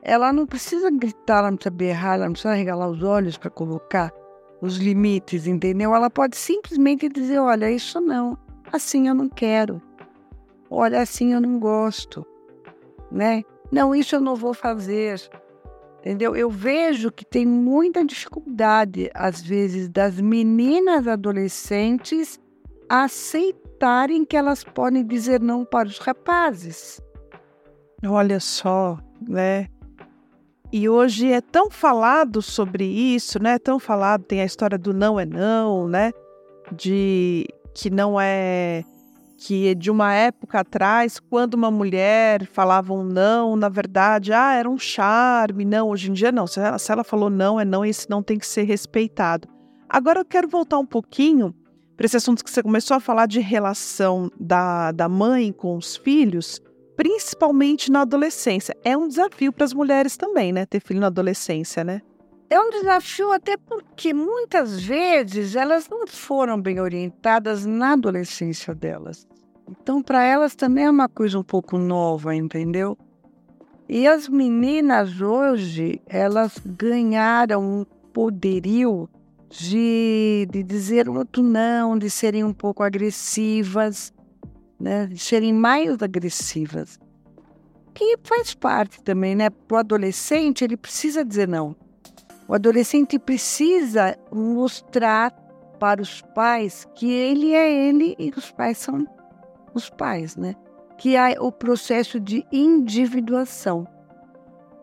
Ela 0.02 0.32
não 0.32 0.46
precisa 0.46 0.90
gritar, 0.90 1.38
ela 1.38 1.50
não 1.50 1.56
precisa 1.56 1.74
berrar, 1.74 2.14
ela 2.14 2.26
não 2.26 2.32
precisa 2.32 2.54
regalar 2.54 2.88
os 2.88 3.02
olhos 3.02 3.36
para 3.36 3.50
colocar 3.50 4.12
os 4.60 4.76
limites, 4.78 5.46
entendeu? 5.46 5.94
Ela 5.94 6.08
pode 6.08 6.36
simplesmente 6.36 7.08
dizer: 7.08 7.38
olha, 7.38 7.70
isso 7.70 8.00
não, 8.00 8.38
assim 8.76 9.08
eu 9.08 9.14
não 9.14 9.28
quero, 9.28 9.82
olha, 10.70 11.00
assim 11.00 11.32
eu 11.32 11.40
não 11.40 11.58
gosto, 11.58 12.24
né? 13.10 13.42
Não, 13.70 13.94
isso 13.94 14.14
eu 14.14 14.20
não 14.20 14.36
vou 14.36 14.54
fazer. 14.54 15.20
Entendeu? 16.00 16.36
Eu 16.36 16.48
vejo 16.48 17.10
que 17.10 17.24
tem 17.24 17.44
muita 17.44 18.04
dificuldade, 18.04 19.10
às 19.12 19.40
vezes, 19.42 19.88
das 19.88 20.20
meninas 20.20 21.08
adolescentes 21.08 22.38
aceitarem 22.88 24.24
que 24.24 24.36
elas 24.36 24.62
podem 24.62 25.04
dizer 25.04 25.40
não 25.40 25.64
para 25.64 25.88
os 25.88 25.98
rapazes. 25.98 27.00
Olha 28.06 28.38
só, 28.38 28.98
né? 29.20 29.66
E 30.72 30.88
hoje 30.88 31.32
é 31.32 31.40
tão 31.40 31.70
falado 31.70 32.40
sobre 32.40 32.84
isso, 32.84 33.42
né? 33.42 33.58
Tão 33.58 33.80
falado, 33.80 34.22
tem 34.22 34.40
a 34.40 34.44
história 34.44 34.78
do 34.78 34.94
não 34.94 35.18
é 35.18 35.24
não, 35.24 35.88
né? 35.88 36.12
De 36.70 37.48
que 37.76 37.90
não 37.90 38.18
é 38.18 38.82
que 39.36 39.74
de 39.74 39.90
uma 39.90 40.14
época 40.14 40.60
atrás, 40.60 41.20
quando 41.20 41.52
uma 41.52 41.70
mulher 41.70 42.46
falava 42.46 42.94
um 42.94 43.04
não, 43.04 43.54
na 43.54 43.68
verdade, 43.68 44.32
ah, 44.32 44.54
era 44.54 44.68
um 44.68 44.78
charme, 44.78 45.62
não, 45.62 45.90
hoje 45.90 46.10
em 46.10 46.14
dia 46.14 46.32
não. 46.32 46.46
Se 46.46 46.58
ela, 46.58 46.78
se 46.78 46.90
ela 46.90 47.04
falou 47.04 47.28
não, 47.28 47.60
é 47.60 47.64
não, 47.66 47.84
e 47.84 47.90
esse 47.90 48.08
não 48.08 48.22
tem 48.22 48.38
que 48.38 48.46
ser 48.46 48.62
respeitado. 48.62 49.46
Agora 49.86 50.20
eu 50.20 50.24
quero 50.24 50.48
voltar 50.48 50.78
um 50.78 50.86
pouquinho 50.86 51.54
para 51.98 52.06
esse 52.06 52.16
assunto 52.16 52.42
que 52.42 52.50
você 52.50 52.62
começou 52.62 52.96
a 52.96 53.00
falar 53.00 53.26
de 53.26 53.40
relação 53.40 54.30
da, 54.40 54.90
da 54.90 55.06
mãe 55.06 55.52
com 55.52 55.76
os 55.76 55.96
filhos, 55.96 56.58
principalmente 56.96 57.92
na 57.92 58.00
adolescência. 58.00 58.74
É 58.82 58.96
um 58.96 59.06
desafio 59.06 59.52
para 59.52 59.66
as 59.66 59.74
mulheres 59.74 60.16
também, 60.16 60.50
né? 60.50 60.64
Ter 60.64 60.80
filho 60.80 61.00
na 61.00 61.08
adolescência, 61.08 61.84
né? 61.84 62.00
É 62.48 62.60
um 62.60 62.70
desafio 62.70 63.32
até 63.32 63.56
porque 63.56 64.14
muitas 64.14 64.80
vezes 64.80 65.56
elas 65.56 65.88
não 65.88 66.06
foram 66.06 66.60
bem 66.60 66.80
orientadas 66.80 67.66
na 67.66 67.92
adolescência 67.92 68.72
delas. 68.72 69.26
Então, 69.68 70.00
para 70.00 70.22
elas 70.22 70.54
também 70.54 70.84
é 70.84 70.90
uma 70.90 71.08
coisa 71.08 71.38
um 71.38 71.42
pouco 71.42 71.76
nova, 71.76 72.34
entendeu? 72.36 72.96
E 73.88 74.06
as 74.06 74.28
meninas 74.28 75.20
hoje, 75.20 76.00
elas 76.06 76.56
ganharam 76.64 77.62
um 77.62 77.84
poderio 78.12 79.08
de, 79.48 80.46
de 80.50 80.62
dizer 80.62 81.08
outro 81.08 81.42
não, 81.42 81.98
de 81.98 82.08
serem 82.08 82.44
um 82.44 82.52
pouco 82.52 82.82
agressivas, 82.84 84.12
né? 84.78 85.06
de 85.06 85.18
serem 85.18 85.52
mais 85.52 86.00
agressivas. 86.00 86.98
Que 87.92 88.16
faz 88.22 88.54
parte 88.54 89.02
também, 89.02 89.34
né? 89.34 89.50
Para 89.50 89.76
o 89.76 89.78
adolescente, 89.78 90.62
ele 90.62 90.76
precisa 90.76 91.24
dizer 91.24 91.48
não. 91.48 91.74
O 92.48 92.54
adolescente 92.54 93.18
precisa 93.18 94.16
mostrar 94.32 95.32
para 95.80 96.00
os 96.00 96.22
pais 96.22 96.86
que 96.94 97.10
ele 97.10 97.52
é 97.52 97.88
ele 97.88 98.14
e 98.18 98.30
os 98.36 98.50
pais 98.50 98.78
são 98.78 99.06
os 99.74 99.90
pais, 99.90 100.36
né? 100.36 100.54
Que 100.96 101.16
há 101.16 101.34
o 101.40 101.50
processo 101.52 102.18
de 102.20 102.46
individuação. 102.52 103.86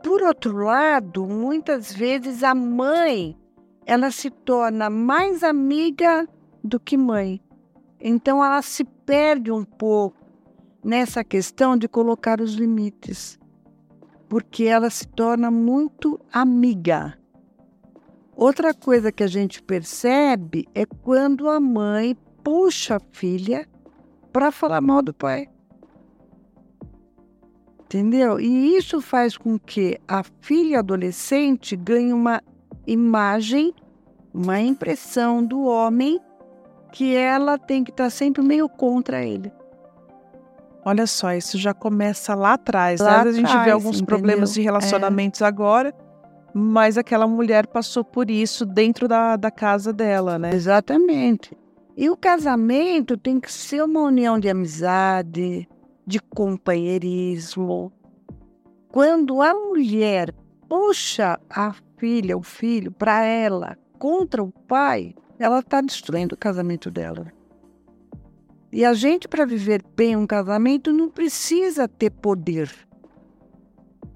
Por 0.04 0.22
outro 0.22 0.58
lado, 0.58 1.26
muitas 1.26 1.94
vezes 1.94 2.44
a 2.44 2.54
mãe 2.54 3.38
ela 3.86 4.12
se 4.12 4.30
torna 4.30 4.90
mais 4.90 5.44
amiga 5.44 6.28
do 6.64 6.80
que 6.80 6.98
mãe. 6.98 7.42
Então 8.00 8.44
ela 8.44 8.62
se 8.62 8.84
perde 8.84 9.52
um 9.52 9.64
pouco 9.64 10.18
nessa 10.84 11.24
questão 11.24 11.78
de 11.78 11.88
colocar 11.88 12.42
os 12.42 12.54
limites, 12.54 13.40
porque 14.28 14.66
ela 14.66 14.90
se 14.90 15.08
torna 15.08 15.50
muito 15.50 16.20
amiga. 16.32 17.18
Outra 18.36 18.74
coisa 18.74 19.12
que 19.12 19.24
a 19.24 19.28
gente 19.28 19.62
percebe 19.62 20.68
é 20.74 20.86
quando 20.86 21.48
a 21.48 21.60
mãe 21.60 22.18
puxa 22.44 22.98
a 22.98 23.02
filha 23.12 23.68
para 24.32 24.52
falar 24.52 24.82
mal 24.82 25.02
do 25.02 25.14
pai. 25.14 25.48
Entendeu? 27.86 28.40
E 28.40 28.76
isso 28.76 29.00
faz 29.00 29.38
com 29.38 29.60
que 29.60 30.00
a 30.08 30.24
filha 30.42 30.80
adolescente 30.80 31.76
ganhe 31.76 32.12
uma 32.12 32.42
imagem, 32.88 33.72
uma 34.34 34.60
impressão 34.60 35.46
do 35.46 35.64
homem 35.66 36.20
que 36.92 37.16
ela 37.16 37.58
tem 37.58 37.84
que 37.84 37.92
estar 37.92 38.06
tá 38.06 38.10
sempre 38.10 38.42
meio 38.42 38.68
contra 38.68 39.24
ele. 39.24 39.52
Olha 40.84 41.06
só, 41.06 41.34
isso 41.34 41.58
já 41.58 41.74
começa 41.74 42.34
lá 42.34 42.54
atrás. 42.54 43.00
Né? 43.00 43.06
Lá 43.06 43.24
né? 43.24 43.30
A 43.30 43.34
gente 43.34 43.58
vê 43.64 43.70
alguns 43.70 43.98
entendeu? 43.98 44.08
problemas 44.08 44.54
de 44.54 44.62
relacionamentos 44.62 45.42
é. 45.42 45.46
agora 45.46 45.94
mas 46.54 46.98
aquela 46.98 47.28
mulher 47.28 47.68
passou 47.68 48.04
por 48.04 48.30
isso 48.30 48.66
dentro 48.66 49.08
da, 49.08 49.36
da 49.36 49.50
casa 49.50 49.92
dela, 49.92 50.38
né? 50.38 50.54
Exatamente. 50.54 51.58
E 51.98 52.10
o 52.10 52.18
casamento 52.18 53.18
tem 53.18 53.40
que 53.40 53.52
ser 53.52 53.84
uma 53.84 54.02
união 54.02 54.40
de 54.40 54.50
amizade, 54.50 55.68
de 56.06 56.20
companheirismo. 56.20 57.92
Quando 58.90 59.42
a 59.42 59.54
mulher 59.54 60.34
puxa 60.70 61.40
a 61.50 61.74
filha, 61.98 62.38
o 62.38 62.44
filho, 62.44 62.92
para 62.92 63.24
ela 63.26 63.78
contra 63.98 64.44
o 64.44 64.52
pai, 64.52 65.16
ela 65.40 65.60
está 65.60 65.82
destruindo 65.82 66.36
o 66.36 66.38
casamento 66.38 66.92
dela. 66.92 67.32
E 68.72 68.84
a 68.84 68.94
gente, 68.94 69.28
para 69.28 69.46
viver 69.46 69.84
bem 69.96 70.16
um 70.16 70.26
casamento, 70.26 70.92
não 70.92 71.10
precisa 71.10 71.88
ter 71.88 72.10
poder. 72.10 72.72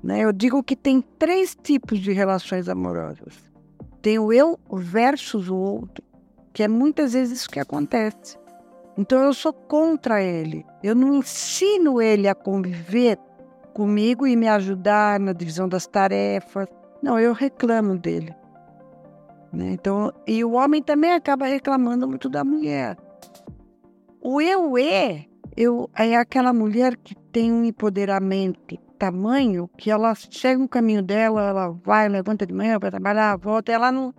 Né? 0.08 0.22
Eu 0.22 0.32
digo 0.32 0.64
que 0.64 0.74
tem 0.74 1.02
três 1.02 1.54
tipos 1.54 2.00
de 2.00 2.14
relações 2.14 2.70
amorosas. 2.70 3.34
Tem 4.02 4.18
o 4.18 4.32
eu 4.32 4.58
versus 4.72 5.50
o 5.50 5.58
outro, 5.58 6.02
que 6.54 6.64
é 6.64 6.68
muitas 6.70 7.12
vezes 7.12 7.40
isso 7.40 7.50
que 7.50 7.60
acontece. 7.60 8.40
Então 8.98 9.22
eu 9.22 9.34
sou 9.34 9.52
contra 9.52 10.24
ele. 10.24 10.66
Eu 10.82 10.96
não 10.96 11.16
ensino 11.16 12.02
ele 12.02 12.26
a 12.26 12.34
conviver 12.34 13.20
comigo 13.74 14.26
e 14.26 14.38
me 14.38 14.48
ajudar 14.48 15.20
na 15.20 15.34
divisão 15.34 15.68
das 15.68 15.86
tarefas. 15.86 16.70
Não, 17.04 17.20
eu 17.20 17.34
reclamo 17.34 17.98
dele. 17.98 18.34
Né? 19.52 19.72
Então, 19.74 20.14
e 20.26 20.42
o 20.42 20.54
homem 20.54 20.82
também 20.82 21.12
acaba 21.12 21.48
reclamando 21.48 22.08
muito 22.08 22.30
da 22.30 22.46
mulher. 22.46 22.96
O 24.22 24.40
eu 24.40 24.78
é, 24.78 25.26
eu 25.58 25.90
é 25.94 26.16
aquela 26.16 26.54
mulher 26.54 26.96
que 26.96 27.14
tem 27.14 27.52
um 27.52 27.66
empoderamento 27.66 28.87
tamanho 28.98 29.70
que 29.78 29.92
ela 29.92 30.14
chega 30.16 30.60
no 30.60 30.68
caminho 30.68 31.02
dela, 31.02 31.42
ela 31.42 31.70
vai, 31.70 32.10
levanta 32.10 32.46
de 32.46 32.54
manhã 32.54 32.80
para 32.80 32.92
trabalhar, 32.92 33.38
volta, 33.38 33.72
ela 33.72 33.92
não, 33.92 34.14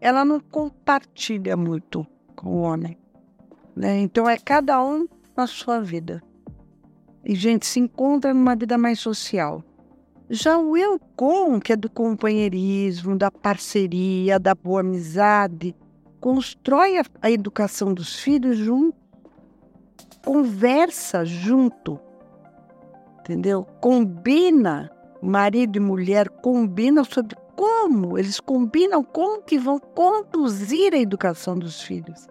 ela 0.00 0.24
não 0.24 0.40
compartilha 0.40 1.56
muito 1.56 2.06
com 2.34 2.50
o 2.50 2.60
homem. 2.60 2.98
Né? 3.74 3.98
Então 4.00 4.28
é 4.28 4.36
cada 4.36 4.82
um 4.82 5.06
na 5.36 5.46
sua 5.46 5.80
vida. 5.80 6.22
E 7.24 7.34
gente 7.34 7.66
se 7.66 7.80
encontra 7.80 8.32
numa 8.32 8.54
vida 8.54 8.78
mais 8.78 9.00
social. 9.00 9.62
Já 10.28 10.58
o 10.58 10.76
eu 10.76 10.98
com, 11.14 11.60
que 11.60 11.72
é 11.72 11.76
do 11.76 11.88
companheirismo, 11.88 13.16
da 13.16 13.30
parceria, 13.30 14.40
da 14.40 14.54
boa 14.54 14.80
amizade, 14.80 15.74
constrói 16.20 16.98
a, 16.98 17.04
a 17.22 17.30
educação 17.30 17.94
dos 17.94 18.18
filhos 18.18 18.56
junto, 18.56 18.96
conversa 20.24 21.24
junto, 21.24 22.00
entendeu? 23.26 23.66
Combina, 23.80 24.90
marido 25.20 25.76
e 25.76 25.80
mulher 25.80 26.28
combinam 26.28 27.04
sobre 27.04 27.36
como, 27.56 28.16
eles 28.16 28.38
combinam 28.38 29.02
como 29.02 29.42
que 29.42 29.58
vão 29.58 29.78
conduzir 29.80 30.94
a 30.94 30.98
educação 30.98 31.58
dos 31.58 31.82
filhos. 31.82 32.28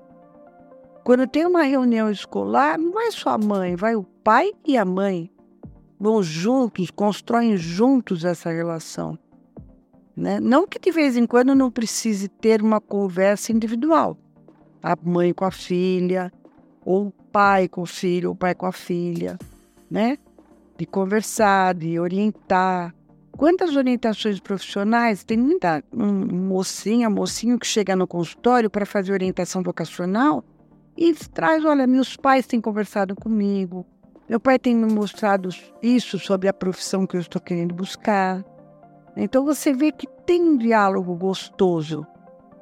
Quando 1.03 1.27
tem 1.27 1.45
uma 1.45 1.63
reunião 1.63 2.09
escolar, 2.09 2.79
não 2.79 2.99
é 2.99 3.11
só 3.11 3.31
a 3.31 3.37
mãe, 3.37 3.75
vai 3.75 3.95
o 3.95 4.03
pai 4.03 4.51
e 4.65 4.77
a 4.77 4.85
mãe. 4.85 5.29
Vão 5.99 6.23
juntos, 6.23 6.89
constroem 6.89 7.57
juntos 7.57 8.23
essa 8.23 8.49
relação. 8.49 9.17
Né? 10.15 10.39
Não 10.39 10.65
que 10.65 10.79
de 10.79 10.91
vez 10.91 11.17
em 11.17 11.27
quando 11.27 11.53
não 11.53 11.69
precise 11.69 12.29
ter 12.29 12.61
uma 12.61 12.79
conversa 12.79 13.51
individual. 13.51 14.17
A 14.81 14.95
mãe 15.03 15.33
com 15.33 15.45
a 15.45 15.51
filha, 15.51 16.31
ou 16.85 17.07
o 17.07 17.11
pai 17.11 17.67
com 17.67 17.81
o 17.81 17.85
filho, 17.85 18.29
ou 18.29 18.35
o 18.35 18.37
pai 18.37 18.55
com 18.55 18.65
a 18.65 18.71
filha, 18.71 19.37
né? 19.89 20.17
De 20.77 20.85
conversar, 20.85 21.73
de 21.73 21.99
orientar. 21.99 22.93
Quantas 23.37 23.75
orientações 23.75 24.39
profissionais? 24.39 25.23
Tem 25.23 25.37
muita 25.37 25.83
um, 25.91 26.47
mocinha, 26.47 27.09
mocinho 27.09 27.59
que 27.59 27.67
chega 27.67 27.95
no 27.95 28.07
consultório 28.07 28.69
para 28.69 28.85
fazer 28.85 29.11
orientação 29.11 29.61
vocacional 29.61 30.43
e 30.97 31.13
traz, 31.13 31.65
olha, 31.65 31.85
meus 31.85 32.15
pais 32.15 32.47
têm 32.47 32.61
conversado 32.61 33.15
comigo, 33.15 33.85
meu 34.27 34.39
pai 34.39 34.57
tem 34.57 34.75
me 34.75 34.91
mostrado 34.91 35.49
isso 35.83 36.17
sobre 36.17 36.47
a 36.47 36.53
profissão 36.53 37.05
que 37.05 37.15
eu 37.15 37.21
estou 37.21 37.41
querendo 37.41 37.75
buscar. 37.75 38.43
Então 39.15 39.45
você 39.45 39.71
vê 39.71 39.91
que 39.91 40.07
tem 40.25 40.41
um 40.41 40.57
diálogo 40.57 41.13
gostoso, 41.15 42.05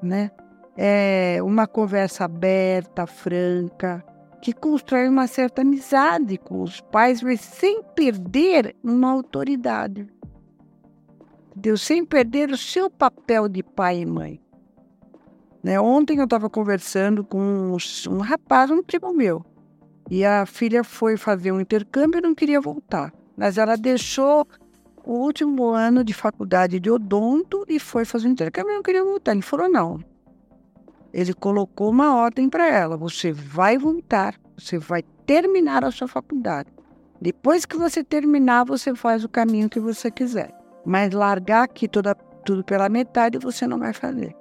né? 0.02 0.30
É 0.76 1.38
uma 1.42 1.68
conversa 1.68 2.26
aberta, 2.26 3.08
franca, 3.08 4.04
que 4.44 4.52
constrói 4.52 5.08
uma 5.08 5.26
certa 5.26 5.62
amizade 5.62 6.38
com 6.38 6.64
os 6.64 6.82
pais, 6.82 7.24
mas 7.24 7.40
sem 7.40 7.82
perder 7.82 8.76
uma 8.84 9.10
autoridade. 9.10 10.06
Entendeu? 11.52 11.78
Sem 11.78 12.04
perder 12.04 12.50
o 12.50 12.58
seu 12.58 12.90
papel 12.90 13.48
de 13.48 13.64
pai 13.64 14.02
e 14.02 14.06
mãe. 14.06 14.42
Né? 15.64 15.80
Ontem 15.80 16.18
eu 16.18 16.26
estava 16.26 16.50
conversando 16.50 17.24
com 17.24 17.78
um 18.10 18.18
rapaz, 18.18 18.70
um 18.70 18.84
primo 18.84 19.14
meu, 19.14 19.46
e 20.12 20.26
a 20.26 20.46
filha 20.46 20.84
foi 20.84 21.16
fazer 21.16 21.54
um 21.54 21.62
intercâmbio 21.62 22.18
e 22.18 22.22
não 22.22 22.36
queria 22.36 22.60
voltar. 22.60 23.14
Mas 23.38 23.58
ela 23.58 23.78
deixou 23.78 24.46
o 25.06 25.14
último 25.20 25.70
ano 25.70 26.04
de 26.04 26.14
faculdade 26.14 26.82
de 26.82 26.92
odonto 26.92 27.64
e 27.70 27.80
foi 27.80 28.04
fazer 28.04 28.28
um 28.28 28.32
intercâmbio 28.32 28.74
e 28.74 28.76
não 28.76 28.84
queria 28.84 29.06
voltar. 29.06 29.32
Ele 29.32 29.42
falou: 29.42 29.70
não. 29.70 30.04
Ele 31.14 31.34
colocou 31.34 31.90
uma 31.90 32.16
ordem 32.16 32.50
para 32.50 32.68
ela: 32.68 32.98
você 32.98 33.32
vai 33.32 33.78
voltar, 33.78 34.36
você 34.58 34.78
vai 34.78 35.04
terminar 35.26 35.86
a 35.86 35.92
sua 35.92 36.08
faculdade. 36.08 36.70
Depois 37.22 37.66
que 37.66 37.78
você 37.78 38.04
terminar, 38.04 38.66
você 38.66 38.96
faz 38.96 39.24
o 39.24 39.30
caminho 39.30 39.70
que 39.70 39.80
você 39.80 40.10
quiser. 40.12 40.54
Mas 40.86 41.14
largar 41.14 41.64
aqui 41.64 41.88
toda, 41.88 42.16
tudo 42.44 42.64
pela 42.64 42.90
metade 42.90 43.38
você 43.38 43.66
não 43.66 43.80
vai 43.80 43.94
fazer. 43.94 44.36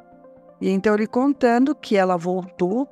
E 0.61 0.71
então 0.71 0.95
ele 0.95 1.07
contando 1.07 1.75
que 1.75 1.97
ela 1.97 2.17
voltou, 2.17 2.89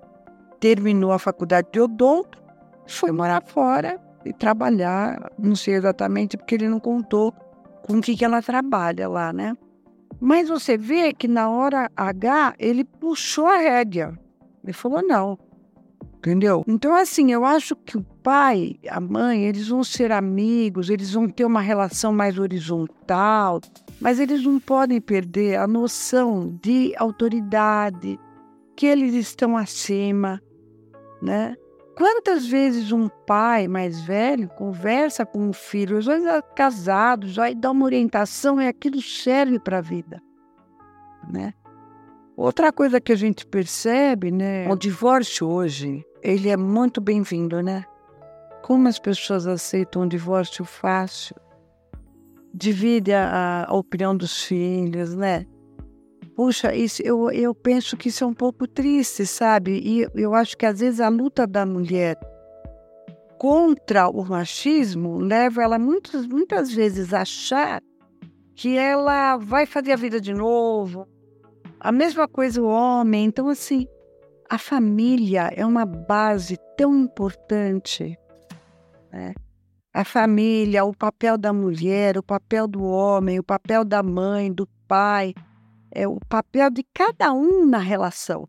terminou 0.60 1.12
a 1.12 1.18
faculdade 1.18 1.68
de 1.72 1.80
odonto, 1.80 2.40
foi 2.86 3.10
morar 3.10 3.42
fora 3.44 3.98
e 4.24 4.32
trabalhar, 4.32 5.32
não 5.38 5.56
sei 5.56 5.74
exatamente 5.74 6.36
porque 6.36 6.54
ele 6.54 6.68
não 6.68 6.78
contou 6.78 7.32
com 7.82 7.98
o 7.98 8.00
que, 8.00 8.16
que 8.16 8.24
ela 8.24 8.42
trabalha 8.42 9.08
lá, 9.08 9.32
né? 9.32 9.56
Mas 10.20 10.48
você 10.48 10.76
vê 10.76 11.12
que 11.12 11.26
na 11.26 11.48
hora 11.48 11.90
H 11.96 12.54
ele 12.58 12.84
puxou 12.84 13.46
a 13.46 13.56
rédea. 13.56 14.18
Ele 14.62 14.72
falou 14.72 15.02
não. 15.02 15.38
Entendeu? 16.18 16.62
Então, 16.68 16.94
assim, 16.94 17.32
eu 17.32 17.46
acho 17.46 17.74
que 17.74 17.96
o 17.96 18.02
pai, 18.22 18.76
a 18.90 19.00
mãe, 19.00 19.46
eles 19.46 19.68
vão 19.68 19.82
ser 19.82 20.12
amigos, 20.12 20.90
eles 20.90 21.14
vão 21.14 21.26
ter 21.26 21.46
uma 21.46 21.62
relação 21.62 22.12
mais 22.12 22.38
horizontal, 22.38 23.58
mas 23.98 24.20
eles 24.20 24.44
não 24.44 24.60
podem 24.60 25.00
perder 25.00 25.56
a 25.56 25.66
noção 25.66 26.58
de 26.62 26.92
autoridade, 26.98 28.20
que 28.76 28.84
eles 28.84 29.14
estão 29.14 29.56
acima, 29.56 30.42
né? 31.22 31.56
Quantas 32.00 32.46
vezes 32.46 32.92
um 32.92 33.10
pai 33.10 33.68
mais 33.68 34.00
velho 34.00 34.48
conversa 34.48 35.26
com 35.26 35.50
um 35.50 35.52
filho, 35.52 35.98
os 35.98 36.06
dois 36.06 36.22
casados, 36.56 37.36
vai 37.36 37.54
dar 37.54 37.72
uma 37.72 37.84
orientação 37.84 38.58
e 38.58 38.66
aquilo 38.66 39.02
serve 39.02 39.58
para 39.58 39.76
a 39.76 39.80
vida, 39.82 40.18
né? 41.30 41.52
Outra 42.34 42.72
coisa 42.72 43.02
que 43.02 43.12
a 43.12 43.16
gente 43.16 43.44
percebe, 43.44 44.30
né? 44.30 44.66
O 44.66 44.76
divórcio 44.76 45.46
hoje, 45.46 46.02
ele 46.22 46.48
é 46.48 46.56
muito 46.56 47.02
bem-vindo, 47.02 47.60
né? 47.62 47.84
Como 48.62 48.88
as 48.88 48.98
pessoas 48.98 49.46
aceitam 49.46 50.00
um 50.00 50.08
divórcio 50.08 50.64
fácil, 50.64 51.36
divide 52.54 53.12
a, 53.12 53.66
a 53.68 53.74
opinião 53.74 54.16
dos 54.16 54.42
filhos, 54.42 55.14
né? 55.14 55.44
Puxa, 56.40 56.74
isso, 56.74 57.02
eu, 57.02 57.30
eu 57.30 57.54
penso 57.54 57.98
que 57.98 58.08
isso 58.08 58.24
é 58.24 58.26
um 58.26 58.32
pouco 58.32 58.66
triste, 58.66 59.26
sabe? 59.26 59.78
E 59.84 60.08
eu 60.14 60.34
acho 60.34 60.56
que 60.56 60.64
às 60.64 60.80
vezes 60.80 60.98
a 60.98 61.10
luta 61.10 61.46
da 61.46 61.66
mulher 61.66 62.18
contra 63.38 64.08
o 64.08 64.24
machismo 64.24 65.18
leva 65.18 65.62
ela 65.62 65.78
muitas, 65.78 66.26
muitas 66.26 66.72
vezes 66.72 67.12
a 67.12 67.20
achar 67.20 67.82
que 68.54 68.74
ela 68.74 69.36
vai 69.36 69.66
fazer 69.66 69.92
a 69.92 69.96
vida 69.96 70.18
de 70.18 70.32
novo. 70.32 71.06
A 71.78 71.92
mesma 71.92 72.26
coisa 72.26 72.62
o 72.62 72.66
homem. 72.66 73.26
Então, 73.26 73.46
assim, 73.50 73.86
a 74.48 74.56
família 74.56 75.50
é 75.54 75.66
uma 75.66 75.84
base 75.84 76.56
tão 76.74 76.96
importante. 76.96 78.18
Né? 79.12 79.34
A 79.92 80.06
família, 80.06 80.86
o 80.86 80.96
papel 80.96 81.36
da 81.36 81.52
mulher, 81.52 82.16
o 82.16 82.22
papel 82.22 82.66
do 82.66 82.82
homem, 82.82 83.38
o 83.38 83.44
papel 83.44 83.84
da 83.84 84.02
mãe, 84.02 84.50
do 84.50 84.66
pai 84.88 85.34
é 85.90 86.06
o 86.06 86.18
papel 86.28 86.70
de 86.70 86.84
cada 86.94 87.32
um 87.32 87.66
na 87.66 87.78
relação. 87.78 88.48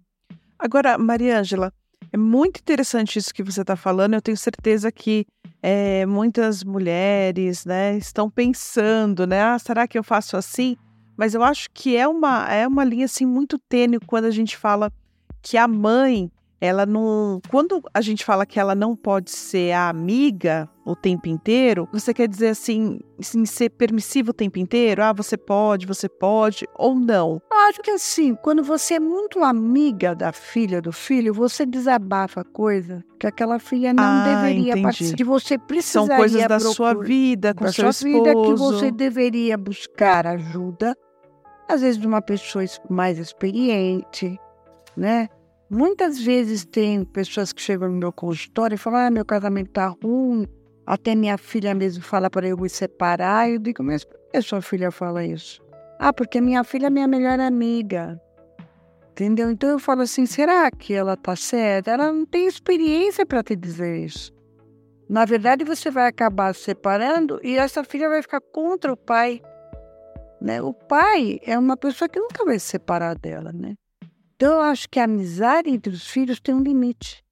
Agora, 0.58 0.98
Mariângela, 0.98 1.74
é 2.12 2.18
muito 2.18 2.60
interessante 2.60 3.18
isso 3.18 3.34
que 3.34 3.44
você 3.44 3.62
está 3.62 3.76
falando. 3.76 4.14
Eu 4.14 4.22
tenho 4.22 4.38
certeza 4.38 4.92
que 4.92 5.26
é, 5.62 6.06
muitas 6.06 6.64
mulheres 6.64 7.66
né, 7.66 7.98
estão 7.98 8.30
pensando, 8.30 9.26
né? 9.26 9.42
Ah, 9.42 9.60
será 9.60 9.88
que 9.88 9.98
eu 9.98 10.04
faço 10.04 10.36
assim? 10.36 10.76
Mas 11.16 11.34
eu 11.34 11.44
acho 11.44 11.70
que 11.74 11.96
é 11.96 12.08
uma, 12.08 12.52
é 12.52 12.68
uma 12.68 12.84
linha 12.84 13.06
assim, 13.06 13.26
muito 13.26 13.58
tênue 13.58 14.00
quando 14.00 14.26
a 14.26 14.32
gente 14.32 14.58
fala 14.58 14.92
que 15.42 15.58
a 15.58 15.68
mãe 15.68 16.32
ela 16.62 16.86
não. 16.86 17.42
Quando 17.50 17.82
a 17.92 18.00
gente 18.02 18.24
fala 18.24 18.46
que 18.46 18.60
ela 18.60 18.76
não 18.76 18.96
pode 18.96 19.32
ser 19.32 19.72
a 19.72 19.90
amiga 19.90 20.70
o 20.86 20.96
tempo 20.96 21.28
inteiro, 21.28 21.90
você 21.92 22.14
quer 22.14 22.28
dizer 22.28 22.50
assim, 22.50 23.00
assim, 23.20 23.46
ser 23.46 23.70
permissivo 23.72 24.30
o 24.30 24.34
tempo 24.34 24.60
inteiro? 24.60 25.04
Ah, 25.04 25.12
você 25.12 25.36
pode, 25.36 25.88
você 25.88 26.08
pode, 26.08 26.68
ou 26.78 26.94
não? 26.94 27.42
Acho 27.52 27.82
que 27.82 27.90
assim, 27.90 28.36
quando 28.36 28.64
você 28.64 28.96
é 28.96 29.00
muito 29.00 29.44
amiga 29.44 30.14
da 30.14 30.32
filha, 30.32 30.80
do 30.80 30.92
filho, 30.92 31.34
você 31.34 31.66
desabafa 31.66 32.44
coisa 32.44 33.04
que 33.20 33.26
aquela 33.26 33.58
filha 33.58 33.92
não 33.92 34.04
ah, 34.04 34.24
deveria 34.24 34.72
entendi. 34.72 34.84
participar. 34.84 35.18
Que 35.18 35.24
você 35.24 35.58
precisaria 35.58 36.08
São 36.08 36.18
coisas 36.18 36.42
da 36.42 36.60
procurar, 36.60 36.74
sua 36.76 36.94
vida, 36.94 37.54
com 37.56 37.66
da 37.66 37.72
seu 37.72 37.92
sua 37.92 38.10
esposo. 38.10 38.24
vida 38.24 38.42
que 38.46 38.54
você 38.54 38.92
deveria 38.92 39.58
buscar 39.58 40.28
ajuda, 40.28 40.96
às 41.68 41.82
vezes 41.82 42.00
de 42.00 42.06
uma 42.06 42.22
pessoa 42.22 42.64
mais 42.88 43.18
experiente, 43.18 44.40
né? 44.96 45.28
Muitas 45.74 46.20
vezes 46.20 46.66
tem 46.66 47.06
pessoas 47.06 47.54
que 47.54 47.62
chegam 47.62 47.88
no 47.88 47.98
meu 47.98 48.12
consultório 48.12 48.76
e 48.76 48.78
falam: 48.78 49.08
ah, 49.08 49.10
meu 49.10 49.24
casamento 49.24 49.72
tá 49.72 49.88
ruim. 49.88 50.46
Até 50.86 51.16
minha 51.16 51.38
filha 51.38 51.74
mesmo 51.74 52.04
fala 52.04 52.30
para 52.30 52.46
eu 52.46 52.58
me 52.58 52.68
separar. 52.68 53.50
Eu 53.50 53.58
digo: 53.58 53.82
mas 53.82 54.04
por 54.04 54.20
que 54.30 54.42
sua 54.42 54.62
filha 54.62 54.92
fala 54.92 55.24
isso? 55.24 55.64
Ah, 55.98 56.12
porque 56.12 56.42
minha 56.42 56.62
filha 56.66 56.88
é 56.88 56.90
minha 56.90 57.08
melhor 57.08 57.40
amiga. 57.40 58.20
Entendeu? 59.12 59.50
Então 59.50 59.70
eu 59.70 59.80
falo 59.80 60.02
assim: 60.02 60.26
será 60.26 60.70
que 60.70 60.94
ela 60.94 61.16
tá 61.16 61.38
certa? 61.38 61.92
Ela 61.92 62.12
não 62.12 62.26
tem 62.26 62.48
experiência 62.48 63.26
para 63.26 63.42
te 63.42 63.56
dizer 63.56 64.04
isso. 64.04 64.34
Na 65.08 65.24
verdade, 65.24 65.64
você 65.64 65.90
vai 65.90 66.06
acabar 66.06 66.54
se 66.54 66.64
separando 66.64 67.40
e 67.42 67.58
essa 67.58 67.82
filha 67.82 68.10
vai 68.10 68.22
ficar 68.22 68.42
contra 68.42 68.92
o 68.92 68.98
pai. 68.98 69.42
Né? 70.42 70.62
O 70.62 70.74
pai 70.74 71.40
é 71.46 71.58
uma 71.58 71.78
pessoa 71.78 72.10
que 72.10 72.20
nunca 72.20 72.44
vai 72.44 72.60
se 72.60 72.66
separar 72.66 73.18
dela, 73.18 73.54
né? 73.54 73.76
Então, 74.42 74.54
eu 74.54 74.62
acho 74.62 74.90
que 74.90 75.00
a 75.00 75.04
amizade 75.04 75.70
entre 75.70 75.94
os 75.94 76.08
filhos 76.08 76.40
tem 76.40 76.56
um 76.56 76.64
limite. 76.64 77.24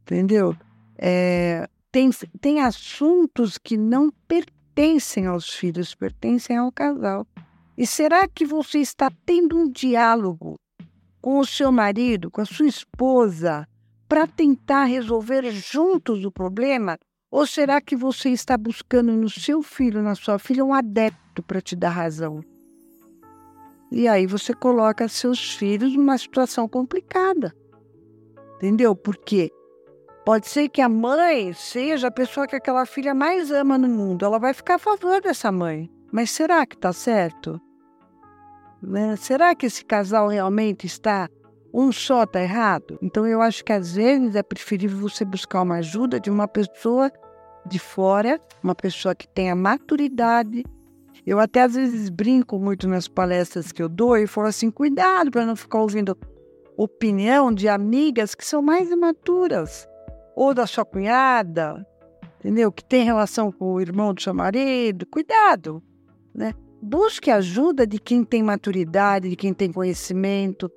Entendeu? 0.00 0.56
É, 0.96 1.68
tem, 1.92 2.08
tem 2.40 2.62
assuntos 2.62 3.58
que 3.58 3.76
não 3.76 4.10
pertencem 4.26 5.26
aos 5.26 5.50
filhos, 5.50 5.94
pertencem 5.94 6.56
ao 6.56 6.72
casal. 6.72 7.26
E 7.76 7.86
será 7.86 8.26
que 8.26 8.46
você 8.46 8.78
está 8.78 9.12
tendo 9.26 9.54
um 9.54 9.70
diálogo 9.70 10.58
com 11.20 11.40
o 11.40 11.44
seu 11.44 11.70
marido, 11.70 12.30
com 12.30 12.40
a 12.40 12.46
sua 12.46 12.68
esposa, 12.68 13.68
para 14.08 14.26
tentar 14.26 14.84
resolver 14.84 15.50
juntos 15.50 16.24
o 16.24 16.32
problema? 16.32 16.96
Ou 17.30 17.46
será 17.46 17.82
que 17.82 17.94
você 17.94 18.30
está 18.30 18.56
buscando 18.56 19.12
no 19.12 19.28
seu 19.28 19.62
filho, 19.62 20.02
na 20.02 20.14
sua 20.14 20.38
filha, 20.38 20.64
um 20.64 20.72
adepto 20.72 21.42
para 21.42 21.60
te 21.60 21.76
dar 21.76 21.90
razão? 21.90 22.42
E 23.90 24.08
aí 24.08 24.26
você 24.26 24.52
coloca 24.52 25.08
seus 25.08 25.54
filhos 25.54 25.94
numa 25.96 26.18
situação 26.18 26.68
complicada. 26.68 27.54
Entendeu? 28.56 28.96
Porque 28.96 29.50
pode 30.24 30.48
ser 30.48 30.68
que 30.68 30.80
a 30.80 30.88
mãe 30.88 31.52
seja 31.52 32.08
a 32.08 32.10
pessoa 32.10 32.46
que 32.46 32.56
aquela 32.56 32.84
filha 32.84 33.14
mais 33.14 33.50
ama 33.50 33.78
no 33.78 33.88
mundo. 33.88 34.24
Ela 34.24 34.38
vai 34.38 34.52
ficar 34.52 34.76
a 34.76 34.78
favor 34.78 35.20
dessa 35.20 35.52
mãe. 35.52 35.90
Mas 36.10 36.30
será 36.30 36.66
que 36.66 36.74
está 36.74 36.92
certo? 36.92 37.60
Né? 38.82 39.16
Será 39.16 39.54
que 39.54 39.66
esse 39.66 39.84
casal 39.84 40.28
realmente 40.28 40.86
está 40.86 41.28
um 41.72 41.92
só 41.92 42.24
está 42.24 42.42
errado? 42.42 42.98
Então 43.02 43.26
eu 43.26 43.42
acho 43.42 43.64
que 43.64 43.72
às 43.72 43.94
vezes 43.94 44.34
é 44.34 44.42
preferível 44.42 44.98
você 44.98 45.24
buscar 45.24 45.62
uma 45.62 45.76
ajuda 45.76 46.18
de 46.18 46.30
uma 46.30 46.48
pessoa 46.48 47.12
de 47.66 47.78
fora, 47.78 48.40
uma 48.62 48.74
pessoa 48.74 49.14
que 49.14 49.28
tenha 49.28 49.54
maturidade 49.54 50.64
Eu 51.26 51.40
até 51.40 51.62
às 51.62 51.74
vezes 51.74 52.08
brinco 52.08 52.56
muito 52.56 52.86
nas 52.86 53.08
palestras 53.08 53.72
que 53.72 53.82
eu 53.82 53.88
dou 53.88 54.16
e 54.16 54.28
falo 54.28 54.46
assim: 54.46 54.70
cuidado 54.70 55.30
para 55.30 55.44
não 55.44 55.56
ficar 55.56 55.80
ouvindo 55.80 56.16
opinião 56.76 57.52
de 57.52 57.68
amigas 57.68 58.34
que 58.34 58.46
são 58.46 58.62
mais 58.62 58.90
imaturas, 58.90 59.88
ou 60.36 60.54
da 60.54 60.66
sua 60.66 60.84
cunhada, 60.84 61.84
entendeu? 62.38 62.70
Que 62.70 62.84
tem 62.84 63.04
relação 63.04 63.50
com 63.50 63.72
o 63.72 63.80
irmão 63.80 64.14
do 64.14 64.22
seu 64.22 64.32
marido. 64.32 65.04
Cuidado, 65.06 65.82
né? 66.32 66.54
Busque 66.80 67.30
ajuda 67.30 67.84
de 67.86 67.98
quem 67.98 68.22
tem 68.22 68.42
maturidade, 68.42 69.28
de 69.28 69.34
quem 69.34 69.52
tem 69.52 69.72
conhecimento. 69.72 70.70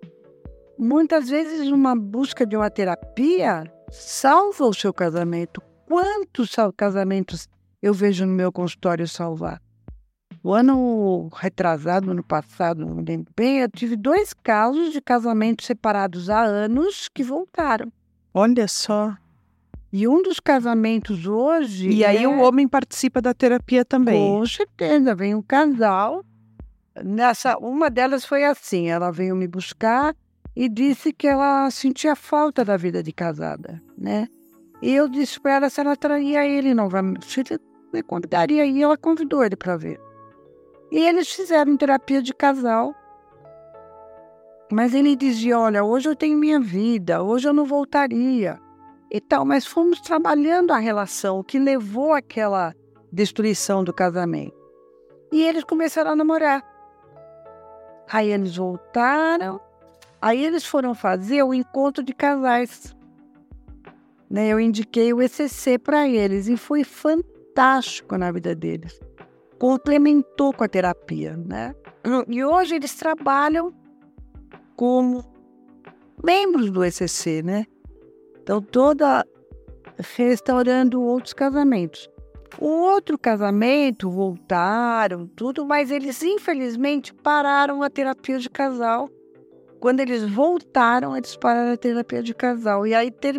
Muitas 0.79 1.29
vezes, 1.29 1.69
uma 1.69 1.95
busca 1.95 2.45
de 2.45 2.55
uma 2.55 2.71
terapia 2.71 3.71
salva 3.91 4.65
o 4.65 4.73
seu 4.73 4.93
casamento. 4.93 5.61
Quantos 5.85 6.55
casamentos 6.75 7.47
eu 7.81 7.93
vejo 7.93 8.25
no 8.25 8.33
meu 8.33 8.51
consultório 8.51 9.07
salvar? 9.07 9.61
O 10.41 10.53
ano 10.53 11.29
retrasado, 11.33 12.11
ano 12.11 12.23
passado, 12.23 12.85
não 12.85 12.95
me 12.95 13.03
lembro 13.03 13.31
bem, 13.35 13.59
eu 13.59 13.69
tive 13.69 13.95
dois 13.95 14.33
casos 14.33 14.93
de 14.93 15.01
casamentos 15.01 15.65
separados 15.65 16.29
há 16.29 16.41
anos 16.41 17.09
que 17.13 17.23
voltaram. 17.23 17.91
Olha 18.33 18.67
só. 18.67 19.15
E 19.91 20.07
um 20.07 20.21
dos 20.21 20.39
casamentos 20.39 21.25
hoje. 21.25 21.89
E 21.89 22.05
aí 22.05 22.23
é... 22.23 22.27
o 22.27 22.39
homem 22.39 22.67
participa 22.67 23.21
da 23.21 23.33
terapia 23.33 23.83
também. 23.83 24.19
Com 24.19 24.45
certeza, 24.45 25.15
vem 25.15 25.35
um 25.35 25.41
casal. 25.41 26.23
Nessa, 27.03 27.57
uma 27.57 27.89
delas 27.89 28.23
foi 28.23 28.43
assim: 28.45 28.87
ela 28.87 29.11
veio 29.11 29.35
me 29.35 29.47
buscar 29.47 30.15
e 30.55 30.69
disse 30.69 31.11
que 31.11 31.27
ela 31.27 31.69
sentia 31.71 32.15
falta 32.15 32.63
da 32.63 32.77
vida 32.77 33.01
de 33.01 33.11
casada, 33.11 33.81
né? 33.97 34.27
E 34.81 34.93
eu 34.93 35.09
disse 35.09 35.39
para 35.39 35.55
ela 35.55 35.69
se 35.69 35.81
ela 35.81 35.95
traria 35.95 36.45
ele 36.45 36.73
novamente, 36.73 37.25
se 37.25 37.43
ele 37.93 38.03
convidaria 38.03 38.65
e 38.65 38.81
ela 38.81 38.95
convidou 38.95 39.43
ele 39.43 39.55
para 39.55 39.75
ver. 39.75 39.99
E 40.91 40.97
eles 40.99 41.31
fizeram 41.31 41.77
terapia 41.77 42.21
de 42.21 42.33
casal. 42.33 42.95
Mas 44.71 44.93
ele 44.93 45.15
dizia: 45.15 45.59
Olha, 45.59 45.83
hoje 45.83 46.09
eu 46.09 46.15
tenho 46.15 46.37
minha 46.37 46.59
vida, 46.59 47.21
hoje 47.21 47.47
eu 47.47 47.53
não 47.53 47.65
voltaria. 47.65 48.59
E 49.11 49.19
tal, 49.19 49.43
mas 49.43 49.65
fomos 49.65 49.99
trabalhando 50.01 50.71
a 50.71 50.77
relação 50.77 51.43
que 51.43 51.57
levou 51.57 52.13
àquela 52.13 52.75
destruição 53.11 53.83
do 53.83 53.93
casamento. 53.93 54.57
E 55.31 55.43
eles 55.43 55.63
começaram 55.63 56.11
a 56.11 56.15
namorar. 56.15 56.63
Aí 58.11 58.31
eles 58.31 58.55
voltaram, 58.55 59.59
aí 60.21 60.43
eles 60.43 60.65
foram 60.65 60.93
fazer 60.95 61.43
o 61.43 61.53
encontro 61.53 62.03
de 62.03 62.13
casais. 62.13 62.95
Né, 64.29 64.49
eu 64.49 64.59
indiquei 64.59 65.11
o 65.11 65.21
ECC 65.23 65.79
para 65.79 66.07
eles 66.07 66.47
e 66.47 66.55
foi 66.55 66.83
fantástico 66.83 68.15
na 68.15 68.31
vida 68.31 68.53
deles 68.53 68.99
complementou 69.59 70.53
com 70.53 70.63
a 70.63 70.67
terapia, 70.67 71.35
né? 71.35 71.75
E 72.27 72.43
hoje 72.43 72.75
eles 72.75 72.95
trabalham 72.95 73.73
como 74.75 75.23
membros 76.23 76.71
do 76.71 76.83
ECC, 76.83 77.43
né? 77.43 77.65
Então, 78.41 78.61
toda 78.61 79.27
restaurando 80.15 81.01
outros 81.01 81.33
casamentos. 81.33 82.09
O 82.57 82.67
outro 82.67 83.17
casamento 83.17 84.09
voltaram, 84.09 85.27
tudo, 85.27 85.65
mas 85.65 85.91
eles 85.91 86.23
infelizmente 86.23 87.13
pararam 87.13 87.83
a 87.83 87.89
terapia 87.89 88.39
de 88.39 88.49
casal. 88.49 89.09
Quando 89.79 89.99
eles 89.99 90.23
voltaram, 90.29 91.15
eles 91.15 91.35
pararam 91.35 91.73
a 91.73 91.77
terapia 91.77 92.23
de 92.23 92.33
casal. 92.33 92.87
E 92.87 92.93
aí 92.93 93.11
ter, 93.11 93.35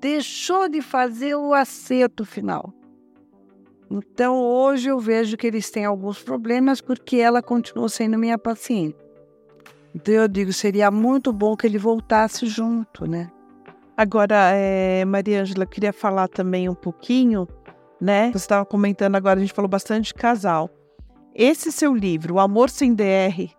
deixou 0.00 0.68
de 0.68 0.80
fazer 0.80 1.34
o 1.34 1.52
acerto 1.52 2.24
final. 2.24 2.72
Então 3.90 4.38
hoje 4.38 4.88
eu 4.88 5.00
vejo 5.00 5.36
que 5.36 5.46
eles 5.46 5.68
têm 5.70 5.84
alguns 5.84 6.22
problemas 6.22 6.80
porque 6.80 7.16
ela 7.16 7.42
continua 7.42 7.88
sendo 7.88 8.16
minha 8.16 8.38
paciente. 8.38 8.96
Então 9.94 10.14
eu 10.14 10.28
digo, 10.28 10.52
seria 10.52 10.90
muito 10.90 11.32
bom 11.32 11.56
que 11.56 11.66
ele 11.66 11.78
voltasse 11.78 12.46
junto, 12.46 13.06
né? 13.06 13.30
Agora, 13.96 14.52
é, 14.54 15.04
Maria 15.04 15.42
Ângela, 15.42 15.66
queria 15.66 15.92
falar 15.92 16.28
também 16.28 16.68
um 16.68 16.74
pouquinho, 16.74 17.48
né? 18.00 18.30
Você 18.30 18.38
estava 18.38 18.64
comentando 18.64 19.16
agora, 19.16 19.38
a 19.38 19.42
gente 19.42 19.52
falou 19.52 19.68
bastante 19.68 20.06
de 20.06 20.14
casal. 20.14 20.70
Esse 21.34 21.70
seu 21.72 21.94
livro, 21.94 22.34
O 22.34 22.40
Amor 22.40 22.70
Sem 22.70 22.94
DR, 22.94 23.50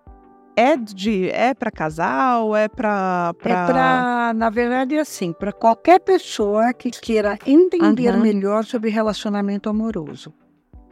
é 0.56 0.76
de 0.76 1.30
é 1.30 1.54
para 1.54 1.72
casal, 1.72 2.56
é 2.56 2.68
para 2.68 3.34
pra... 3.36 3.52
é 3.52 3.66
para, 3.66 4.34
na 4.36 4.50
verdade, 4.50 4.96
é 4.96 5.00
assim, 5.00 5.34
para 5.34 5.52
qualquer 5.52 6.00
pessoa 6.00 6.74
que 6.74 6.92
queira 6.92 7.38
entender 7.46 8.14
uhum. 8.14 8.22
melhor 8.22 8.66
sobre 8.66 8.90
relacionamento 8.90 9.70
amoroso. 9.70 10.34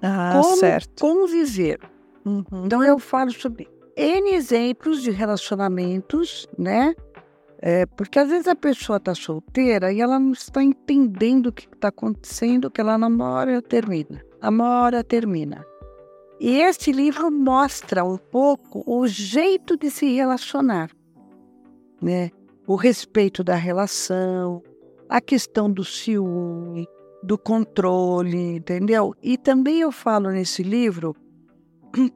Ah, 0.01 0.39
como 0.41 0.55
certo. 0.57 1.01
conviver. 1.01 1.79
Uhum. 2.25 2.65
Então 2.65 2.83
eu 2.83 2.99
falo 2.99 3.31
sobre 3.31 3.67
N 3.95 4.31
exemplos 4.33 5.01
de 5.01 5.11
relacionamentos, 5.11 6.47
né? 6.57 6.95
É, 7.61 7.85
porque 7.85 8.17
às 8.17 8.29
vezes 8.29 8.47
a 8.47 8.55
pessoa 8.55 8.97
está 8.97 9.13
solteira 9.13 9.91
e 9.91 9.99
ela 9.99 10.17
não 10.17 10.31
está 10.31 10.63
entendendo 10.63 11.47
o 11.47 11.51
que 11.51 11.67
está 11.67 11.89
acontecendo, 11.89 12.71
que 12.71 12.79
ela 12.79 12.97
namora, 12.97 13.61
termina. 13.61 14.23
Namora, 14.41 15.03
termina. 15.03 15.65
E 16.39 16.61
este 16.61 16.91
livro 16.91 17.29
mostra 17.29 18.03
um 18.03 18.17
pouco 18.17 18.81
o 18.85 19.05
jeito 19.05 19.75
de 19.75 19.91
se 19.91 20.13
relacionar, 20.13 20.89
né? 22.01 22.31
O 22.65 22.75
respeito 22.75 23.43
da 23.43 23.55
relação, 23.55 24.63
a 25.09 25.19
questão 25.19 25.69
do 25.69 25.83
ciúme, 25.83 26.87
do 27.21 27.37
controle, 27.37 28.55
entendeu? 28.55 29.13
E 29.21 29.37
também 29.37 29.81
eu 29.81 29.91
falo 29.91 30.29
nesse 30.29 30.63
livro 30.63 31.13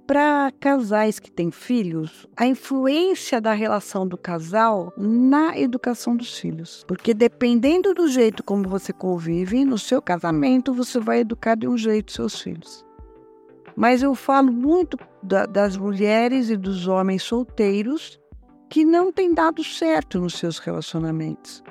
para 0.06 0.52
casais 0.60 1.20
que 1.20 1.32
têm 1.32 1.52
filhos, 1.52 2.28
a 2.38 2.46
influência 2.46 3.42
da 3.42 3.54
relação 3.54 4.08
do 4.08 4.18
casal 4.18 4.94
na 4.96 5.58
educação 5.58 6.16
dos 6.16 6.38
filhos. 6.38 6.86
Porque 6.88 7.14
dependendo 7.14 7.94
do 7.94 8.08
jeito 8.08 8.44
como 8.44 8.70
você 8.70 8.94
convive, 8.94 9.66
no 9.66 9.78
seu 9.78 10.02
casamento, 10.02 10.74
você 10.74 11.00
vai 11.00 11.20
educar 11.20 11.56
de 11.56 11.68
um 11.68 11.78
jeito 11.78 12.12
seus 12.12 12.40
filhos. 12.40 12.86
Mas 13.76 14.04
eu 14.04 14.14
falo 14.14 14.52
muito 14.52 14.98
da, 15.22 15.46
das 15.46 15.76
mulheres 15.78 16.50
e 16.50 16.58
dos 16.58 16.88
homens 16.88 17.24
solteiros 17.24 18.20
que 18.70 18.84
não 18.84 19.12
têm 19.12 19.34
dado 19.34 19.64
certo 19.64 20.20
nos 20.20 20.36
seus 20.36 20.60
relacionamentos. 20.60 21.64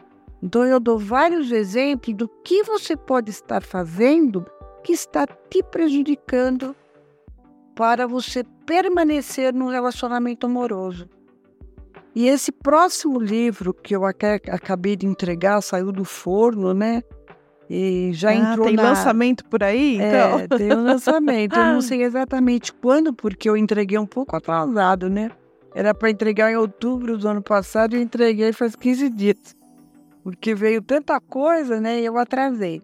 Então 0.43 0.65
eu 0.65 0.81
dou 0.81 0.99
vários 0.99 1.53
exemplos 1.53 2.17
do 2.17 2.29
que 2.29 2.62
você 2.65 2.97
pode 2.97 3.31
estar 3.31 3.62
fazendo 3.62 4.45
que 4.83 4.93
está 4.93 5.27
te 5.27 5.62
prejudicando 5.62 6.75
para 7.75 8.07
você 8.07 8.45
permanecer 8.67 9.55
num 9.55 9.69
relacionamento 9.69 10.47
amoroso. 10.47 11.09
E 12.15 12.29
esse 12.29 12.53
próximo 12.53 13.19
livro 13.19 13.73
que 13.73 13.97
eu 13.97 14.05
acabei 14.05 14.97
de 14.97 15.07
entregar, 15.07 15.62
saiu 15.62 15.91
do 15.91 16.05
forno, 16.05 16.75
né? 16.75 17.03
E 17.75 18.13
já 18.13 18.29
ah, 18.29 18.35
entrou 18.35 18.67
tem 18.67 18.77
na... 18.77 18.83
lançamento 18.83 19.47
por 19.47 19.63
aí? 19.63 19.95
Então. 19.95 20.41
É, 20.41 20.47
tem 20.59 20.77
um 20.77 20.85
lançamento. 20.85 21.57
eu 21.57 21.65
não 21.65 21.81
sei 21.81 22.03
exatamente 22.03 22.71
quando, 22.71 23.15
porque 23.15 23.49
eu 23.49 23.57
entreguei 23.57 23.99
um 23.99 24.05
pouco 24.05 24.37
atrasado, 24.37 25.09
né? 25.09 25.31
Era 25.75 25.95
para 25.95 26.11
entregar 26.11 26.53
em 26.53 26.57
outubro 26.57 27.17
do 27.17 27.27
ano 27.27 27.41
passado 27.41 27.97
e 27.97 28.03
entreguei 28.03 28.53
faz 28.53 28.77
15 28.77 29.09
dias. 29.09 29.57
Porque 30.23 30.55
veio 30.55 30.83
tanta 30.83 31.19
coisa, 31.19 31.81
né? 31.81 31.99
E 31.99 32.05
eu 32.05 32.19
atrasei. 32.19 32.83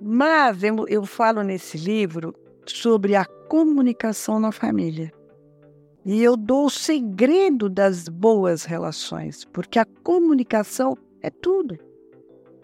Mas 0.00 0.62
eu, 0.62 0.88
eu 0.88 1.04
falo 1.04 1.42
nesse 1.42 1.76
livro 1.76 2.34
sobre 2.64 3.16
a 3.16 3.26
comunicação 3.46 4.40
na 4.40 4.50
família. 4.52 5.12
E 6.02 6.22
eu 6.22 6.34
dou 6.34 6.64
o 6.64 6.70
segredo 6.70 7.68
das 7.68 8.08
boas 8.08 8.64
relações, 8.64 9.44
porque 9.44 9.78
a 9.78 9.84
comunicação 10.02 10.96
é 11.20 11.28
tudo. 11.28 11.89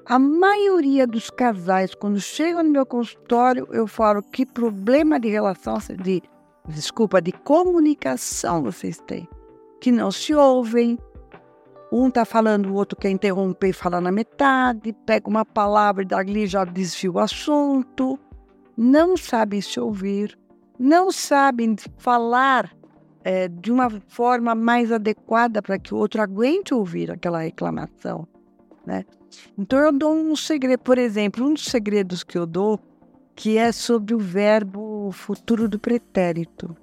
A 0.09 0.21
maioria 0.21 1.05
dos 1.05 1.31
casais, 1.31 1.93
quando 1.93 2.21
chegam 2.21 2.63
no 2.63 2.71
meu 2.71 2.87
consultório, 2.87 3.67
eu 3.73 3.89
falo 3.89 4.23
que 4.23 4.47
problema 4.47 5.19
de 5.19 5.29
relação, 5.29 5.79
de, 6.01 6.23
desculpa, 6.69 7.21
de 7.21 7.33
comunicação 7.33 8.63
vocês 8.63 8.99
têm. 8.99 9.29
Que 9.81 9.91
não 9.91 10.13
se 10.13 10.33
ouvem, 10.33 10.97
um 11.91 12.07
está 12.07 12.25
falando, 12.25 12.67
o 12.67 12.75
outro 12.75 12.97
quer 12.97 13.11
interromper 13.11 13.71
e 13.71 13.73
falar 13.73 14.01
na 14.01 14.13
metade, 14.13 14.93
pega 15.05 15.29
uma 15.29 15.45
palavra 15.45 16.05
e 16.05 16.07
dali 16.07 16.47
já 16.47 16.65
desvia 16.65 17.11
o 17.11 17.19
assunto, 17.19 18.17
não 18.77 19.17
sabem 19.17 19.61
se 19.61 19.81
ouvir, 19.81 20.39
não 20.79 21.11
sabem 21.11 21.75
falar 21.99 22.73
é, 23.25 23.49
de 23.49 23.73
uma 23.73 23.91
forma 24.07 24.55
mais 24.55 24.93
adequada 24.93 25.61
para 25.61 25.81
que 25.81 25.93
o 25.93 25.97
outro 25.97 26.23
aguente 26.23 26.73
ouvir 26.73 27.11
aquela 27.11 27.41
reclamação. 27.41 28.29
Né? 28.87 29.05
Então 29.57 29.79
eu 29.79 29.93
dou 29.93 30.15
um 30.15 30.37
segredo, 30.37 30.81
por 30.81 30.99
exemplo, 30.99 31.47
um 31.47 31.55
dos 31.55 31.65
segredos 31.65 32.23
que 32.23 32.37
eu 32.37 32.47
dou, 32.47 32.81
que 33.35 33.59
é 33.59 33.71
sobre 33.73 34.15
o 34.15 34.19
verbo 34.19 35.11
futuro 35.13 35.69
do 35.69 35.79
pretérito. 35.79 36.77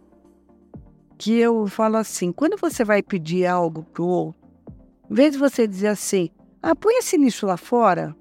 Que 1.18 1.40
eu 1.40 1.68
falo 1.68 1.98
assim, 1.98 2.32
quando 2.32 2.58
você 2.58 2.84
vai 2.84 3.02
pedir 3.02 3.46
algo 3.46 3.84
para 3.84 4.04
o 4.04 4.08
outro, 4.08 4.42
em 5.10 5.14
vez 5.14 5.34
de 5.34 5.38
você 5.38 5.68
dizer 5.68 5.88
assim, 5.88 6.30
ah, 6.62 6.76
põe 6.76 6.98
esse 6.98 7.18
lixo 7.18 7.46
lá 7.46 7.58
fora, 7.58 8.16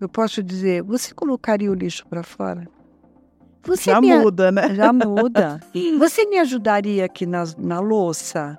eu 0.00 0.08
posso 0.08 0.42
dizer, 0.42 0.82
você 0.82 1.14
colocaria 1.14 1.70
o 1.70 1.74
lixo 1.74 2.06
para 2.06 2.22
fora? 2.22 2.68
Você 3.66 3.90
já 3.90 4.00
me, 4.00 4.14
muda, 4.18 4.52
né? 4.52 4.74
Já 4.74 4.92
muda. 4.92 5.60
Você 5.98 6.26
me 6.26 6.38
ajudaria 6.38 7.06
aqui 7.06 7.24
na, 7.24 7.44
na 7.56 7.80
louça? 7.80 8.58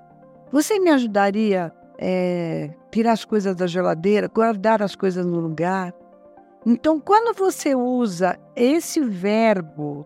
Você 0.51 0.79
me 0.79 0.89
ajudaria 0.89 1.71
é, 1.97 2.71
tirar 2.91 3.13
as 3.13 3.25
coisas 3.25 3.55
da 3.55 3.67
geladeira, 3.67 4.27
guardar 4.27 4.81
as 4.81 4.95
coisas 4.95 5.25
no 5.25 5.39
lugar? 5.39 5.93
Então, 6.65 6.99
quando 6.99 7.37
você 7.37 7.75
usa 7.75 8.39
esse 8.55 8.99
verbo, 8.99 10.05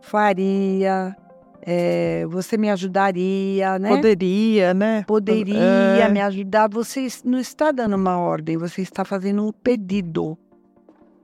faria, 0.00 1.14
é, 1.60 2.24
você 2.26 2.56
me 2.56 2.70
ajudaria, 2.70 3.78
né? 3.78 3.90
Poderia, 3.90 4.74
né? 4.74 5.04
Poderia 5.06 6.04
é. 6.04 6.08
me 6.08 6.20
ajudar. 6.20 6.68
Você 6.70 7.06
não 7.24 7.38
está 7.38 7.70
dando 7.70 7.94
uma 7.94 8.18
ordem, 8.18 8.56
você 8.56 8.80
está 8.80 9.04
fazendo 9.04 9.46
um 9.46 9.52
pedido. 9.52 10.38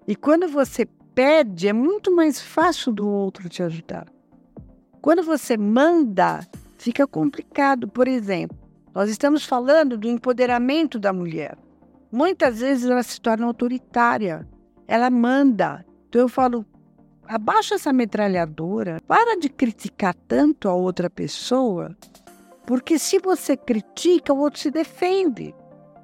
E 0.06 0.14
quando 0.14 0.48
você 0.48 0.86
pede, 1.14 1.66
é 1.66 1.72
muito 1.72 2.14
mais 2.14 2.40
fácil 2.40 2.92
do 2.92 3.08
outro 3.08 3.48
te 3.48 3.62
ajudar. 3.62 4.06
Quando 5.00 5.22
você 5.22 5.56
manda, 5.56 6.46
fica 6.76 7.06
complicado. 7.06 7.88
Por 7.88 8.06
exemplo, 8.06 8.56
nós 8.98 9.10
estamos 9.10 9.44
falando 9.44 9.96
do 9.96 10.08
empoderamento 10.08 10.98
da 10.98 11.12
mulher. 11.12 11.56
Muitas 12.10 12.58
vezes 12.58 12.90
ela 12.90 13.04
se 13.04 13.20
torna 13.20 13.46
autoritária 13.46 14.44
ela 14.88 15.08
manda. 15.08 15.86
Então 16.08 16.22
eu 16.22 16.28
falo, 16.28 16.66
abaixa 17.24 17.76
essa 17.76 17.92
metralhadora, 17.92 18.98
para 19.06 19.38
de 19.38 19.48
criticar 19.48 20.16
tanto 20.26 20.68
a 20.68 20.74
outra 20.74 21.08
pessoa, 21.08 21.96
porque 22.66 22.98
se 22.98 23.20
você 23.20 23.56
critica, 23.56 24.32
o 24.32 24.38
outro 24.40 24.58
se 24.58 24.70
defende. 24.72 25.54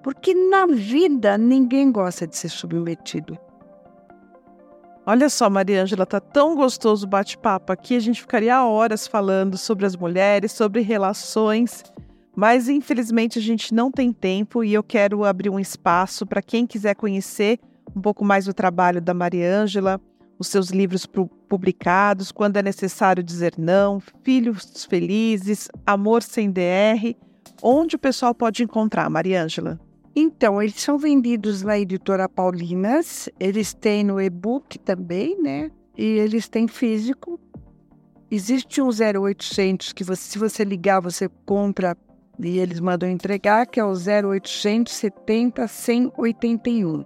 Porque 0.00 0.32
na 0.32 0.64
vida 0.66 1.36
ninguém 1.36 1.90
gosta 1.90 2.28
de 2.28 2.36
ser 2.36 2.48
submetido. 2.48 3.36
Olha 5.04 5.28
só, 5.28 5.50
Mariângela, 5.50 6.06
tá 6.06 6.20
tão 6.20 6.54
gostoso 6.54 7.06
o 7.06 7.08
bate-papo 7.08 7.72
aqui, 7.72 7.96
a 7.96 8.00
gente 8.00 8.20
ficaria 8.20 8.64
horas 8.64 9.08
falando 9.08 9.58
sobre 9.58 9.84
as 9.84 9.96
mulheres, 9.96 10.52
sobre 10.52 10.80
relações, 10.80 11.82
mas 12.34 12.68
infelizmente 12.68 13.38
a 13.38 13.42
gente 13.42 13.72
não 13.74 13.90
tem 13.90 14.12
tempo 14.12 14.64
e 14.64 14.74
eu 14.74 14.82
quero 14.82 15.24
abrir 15.24 15.50
um 15.50 15.60
espaço 15.60 16.26
para 16.26 16.42
quem 16.42 16.66
quiser 16.66 16.94
conhecer 16.94 17.58
um 17.94 18.00
pouco 18.00 18.24
mais 18.24 18.44
do 18.44 18.54
trabalho 18.54 19.00
da 19.00 19.14
Mariângela, 19.14 20.00
os 20.38 20.48
seus 20.48 20.70
livros 20.70 21.06
publicados, 21.48 22.32
Quando 22.32 22.56
é 22.56 22.62
Necessário 22.62 23.22
Dizer 23.22 23.54
Não, 23.56 24.00
Filhos 24.22 24.84
Felizes, 24.84 25.68
Amor 25.86 26.22
Sem 26.22 26.50
DR. 26.50 27.14
Onde 27.62 27.96
o 27.96 27.98
pessoal 27.98 28.34
pode 28.34 28.62
encontrar, 28.62 29.08
Mariângela? 29.08 29.78
Então, 30.16 30.60
eles 30.62 30.80
são 30.80 30.98
vendidos 30.98 31.62
na 31.62 31.78
editora 31.78 32.28
Paulinas, 32.28 33.28
eles 33.38 33.72
têm 33.74 34.04
no 34.04 34.20
e-book 34.20 34.78
também, 34.78 35.40
né? 35.40 35.70
E 35.96 36.04
eles 36.04 36.48
têm 36.48 36.68
físico. 36.68 37.38
Existe 38.30 38.80
um 38.80 38.88
0800 38.88 39.92
que 39.92 40.04
você, 40.04 40.22
se 40.22 40.38
você 40.38 40.64
ligar, 40.64 41.00
você 41.00 41.28
compra 41.44 41.96
e 42.38 42.58
eles 42.58 42.80
mandam 42.80 43.08
entregar, 43.08 43.66
que 43.66 43.78
é 43.78 43.84
o 43.84 43.92
0800 43.92 44.92
70 44.92 45.68
181. 45.68 47.04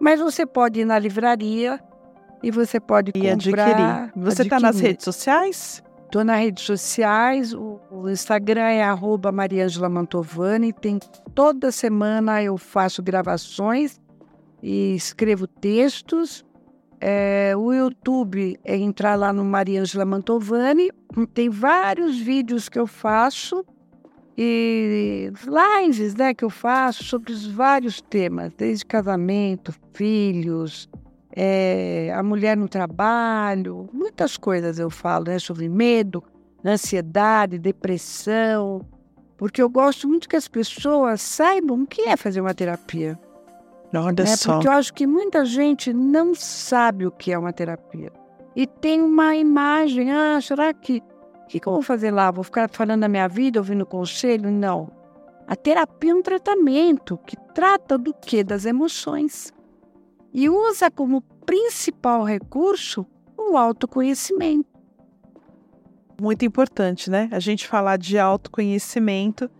Mas 0.00 0.20
você 0.20 0.44
pode 0.44 0.80
ir 0.80 0.84
na 0.84 0.98
livraria 0.98 1.80
e 2.42 2.50
você 2.50 2.80
pode 2.80 3.12
e 3.14 3.20
comprar. 3.20 3.32
Adquirir. 3.32 4.12
Você 4.16 4.42
está 4.42 4.58
nas 4.58 4.80
redes 4.80 5.04
sociais? 5.04 5.82
Estou 6.06 6.24
nas 6.24 6.40
redes 6.40 6.64
sociais. 6.64 7.54
O, 7.54 7.80
o 7.90 8.10
Instagram 8.10 8.62
é 8.62 8.82
arroba 8.82 9.30
Mariangela 9.30 9.88
Mantovani. 9.88 10.72
Tem 10.72 10.98
toda 11.34 11.70
semana 11.70 12.42
eu 12.42 12.58
faço 12.58 13.02
gravações 13.02 14.00
e 14.62 14.94
escrevo 14.94 15.46
textos. 15.46 16.44
É, 17.00 17.54
o 17.56 17.72
YouTube 17.72 18.58
é 18.64 18.76
entrar 18.76 19.14
lá 19.14 19.32
no 19.32 19.44
Mariangela 19.44 20.04
Mantovani. 20.04 20.90
Tem 21.32 21.48
vários 21.48 22.18
vídeos 22.18 22.68
que 22.68 22.78
eu 22.78 22.86
faço 22.86 23.64
e 24.36 25.30
lives 25.44 26.14
né, 26.14 26.32
que 26.32 26.44
eu 26.44 26.50
faço 26.50 27.04
sobre 27.04 27.32
os 27.32 27.46
vários 27.46 28.00
temas, 28.00 28.52
desde 28.54 28.84
casamento, 28.86 29.74
filhos, 29.92 30.88
é, 31.34 32.12
a 32.14 32.22
mulher 32.22 32.56
no 32.56 32.68
trabalho, 32.68 33.88
muitas 33.92 34.36
coisas 34.36 34.78
eu 34.78 34.90
falo 34.90 35.26
né, 35.26 35.38
sobre 35.38 35.68
medo, 35.68 36.22
ansiedade, 36.64 37.58
depressão, 37.58 38.86
porque 39.36 39.60
eu 39.60 39.68
gosto 39.68 40.08
muito 40.08 40.28
que 40.28 40.36
as 40.36 40.48
pessoas 40.48 41.20
saibam 41.20 41.82
o 41.82 41.86
que 41.86 42.02
é 42.02 42.16
fazer 42.16 42.40
uma 42.40 42.54
terapia. 42.54 43.18
Olha 43.94 44.24
né? 44.24 44.36
só. 44.36 44.54
Porque 44.54 44.68
eu 44.68 44.72
acho 44.72 44.94
que 44.94 45.06
muita 45.06 45.44
gente 45.44 45.92
não 45.92 46.34
sabe 46.34 47.06
o 47.06 47.10
que 47.10 47.32
é 47.32 47.38
uma 47.38 47.52
terapia. 47.52 48.10
E 48.54 48.66
tem 48.66 49.00
uma 49.00 49.34
imagem, 49.34 50.10
ah, 50.10 50.38
será 50.40 50.72
que 50.72 51.02
que, 51.48 51.60
que 51.60 51.66
eu 51.66 51.72
vou 51.72 51.82
fazer 51.82 52.10
lá? 52.10 52.30
Vou 52.30 52.44
ficar 52.44 52.68
falando 52.70 53.00
da 53.00 53.08
minha 53.08 53.28
vida, 53.28 53.60
ouvindo 53.60 53.84
conselho? 53.84 54.50
Não. 54.50 54.90
A 55.46 55.56
terapia 55.56 56.12
é 56.12 56.14
um 56.14 56.22
tratamento 56.22 57.18
que 57.26 57.36
trata 57.54 57.98
do 57.98 58.14
que? 58.14 58.42
Das 58.42 58.64
emoções. 58.64 59.52
E 60.32 60.48
usa 60.48 60.90
como 60.90 61.20
principal 61.44 62.24
recurso 62.24 63.06
o 63.36 63.56
autoconhecimento. 63.56 64.70
Muito 66.20 66.44
importante, 66.44 67.10
né? 67.10 67.28
A 67.32 67.40
gente 67.40 67.66
falar 67.66 67.98
de 67.98 68.18
autoconhecimento 68.18 69.50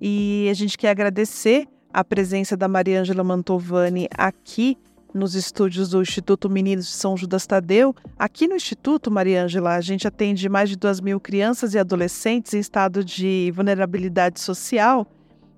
e 0.00 0.46
a 0.50 0.54
gente 0.54 0.76
quer 0.76 0.90
agradecer 0.90 1.66
a 1.92 2.04
presença 2.04 2.56
da 2.56 2.68
Mariângela 2.68 3.24
Mantovani 3.24 4.08
aqui 4.16 4.76
nos 5.14 5.34
estúdios 5.34 5.90
do 5.90 6.00
Instituto 6.00 6.48
Meninos 6.48 6.86
de 6.86 6.92
São 6.92 7.16
Judas 7.16 7.46
Tadeu. 7.46 7.94
Aqui 8.18 8.48
no 8.48 8.56
Instituto, 8.56 9.10
Mariângela, 9.10 9.74
a 9.74 9.80
gente 9.80 10.06
atende 10.06 10.48
mais 10.48 10.70
de 10.70 10.76
2 10.76 11.00
mil 11.00 11.20
crianças 11.20 11.74
e 11.74 11.78
adolescentes 11.78 12.54
em 12.54 12.58
estado 12.58 13.04
de 13.04 13.52
vulnerabilidade 13.54 14.40
social 14.40 15.06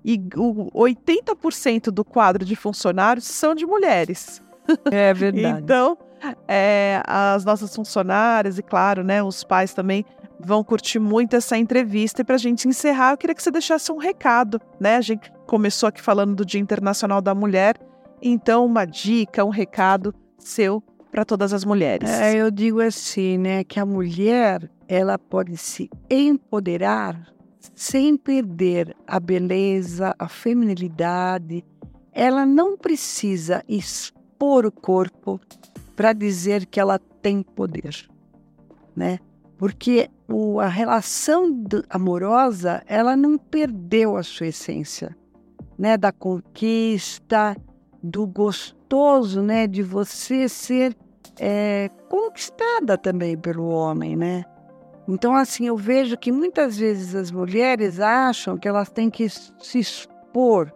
e 0.03 0.21
o 0.35 0.69
80% 0.71 1.85
do 1.85 2.05
quadro 2.05 2.45
de 2.45 2.55
funcionários 2.55 3.25
são 3.25 3.55
de 3.55 3.65
mulheres. 3.65 4.41
É 4.91 5.13
verdade. 5.13 5.61
então, 5.63 5.97
é, 6.47 7.01
as 7.07 7.43
nossas 7.43 7.75
funcionárias 7.75 8.59
e, 8.59 8.63
claro, 8.63 9.03
né, 9.03 9.23
os 9.23 9.43
pais 9.43 9.73
também 9.73 10.05
vão 10.39 10.63
curtir 10.63 10.99
muito 10.99 11.35
essa 11.35 11.57
entrevista. 11.57 12.21
E 12.21 12.25
para 12.25 12.35
a 12.35 12.39
gente 12.39 12.67
encerrar, 12.67 13.11
eu 13.11 13.17
queria 13.17 13.33
que 13.33 13.41
você 13.41 13.51
deixasse 13.51 13.91
um 13.91 13.97
recado. 13.97 14.61
Né? 14.79 14.97
A 14.97 15.01
gente 15.01 15.31
começou 15.47 15.87
aqui 15.87 16.01
falando 16.01 16.35
do 16.35 16.45
Dia 16.45 16.61
Internacional 16.61 17.21
da 17.21 17.33
Mulher 17.33 17.75
então, 18.27 18.65
uma 18.65 18.85
dica, 18.85 19.45
um 19.45 19.49
recado 19.49 20.13
seu 20.37 20.81
para 21.11 21.23
todas 21.23 21.53
as 21.53 21.63
mulheres. 21.63 22.09
É, 22.09 22.35
eu 22.35 22.51
digo 22.51 22.81
assim, 22.81 23.37
né, 23.37 23.63
que 23.63 23.79
a 23.79 23.85
mulher 23.85 24.69
ela 24.87 25.17
pode 25.17 25.55
se 25.57 25.89
empoderar 26.09 27.33
sem 27.73 28.17
perder 28.17 28.95
a 29.07 29.19
beleza, 29.19 30.13
a 30.19 30.27
feminilidade. 30.27 31.63
Ela 32.11 32.45
não 32.45 32.77
precisa 32.77 33.63
expor 33.67 34.65
o 34.65 34.71
corpo 34.71 35.39
para 35.95 36.13
dizer 36.13 36.65
que 36.65 36.79
ela 36.79 36.99
tem 37.21 37.41
poder, 37.41 38.07
né? 38.95 39.19
Porque 39.57 40.09
o, 40.27 40.59
a 40.59 40.67
relação 40.67 41.63
amorosa 41.89 42.83
ela 42.87 43.15
não 43.15 43.37
perdeu 43.37 44.17
a 44.17 44.23
sua 44.23 44.47
essência, 44.47 45.15
né? 45.77 45.95
Da 45.97 46.11
conquista, 46.11 47.55
do 48.05 48.27
gostoso, 48.27 49.41
né, 49.41 49.65
de 49.65 49.81
você 49.81 50.47
ser 50.47 50.95
é, 51.39 51.89
conquistada 52.07 52.97
também 52.97 53.35
pelo 53.35 53.67
homem, 53.67 54.15
né? 54.15 54.45
Então, 55.07 55.35
assim, 55.35 55.67
eu 55.67 55.77
vejo 55.77 56.17
que 56.17 56.31
muitas 56.31 56.77
vezes 56.77 57.13
as 57.15 57.31
mulheres 57.31 57.99
acham 57.99 58.57
que 58.57 58.67
elas 58.67 58.89
têm 58.89 59.09
que 59.09 59.27
se 59.29 59.79
expor 59.79 60.71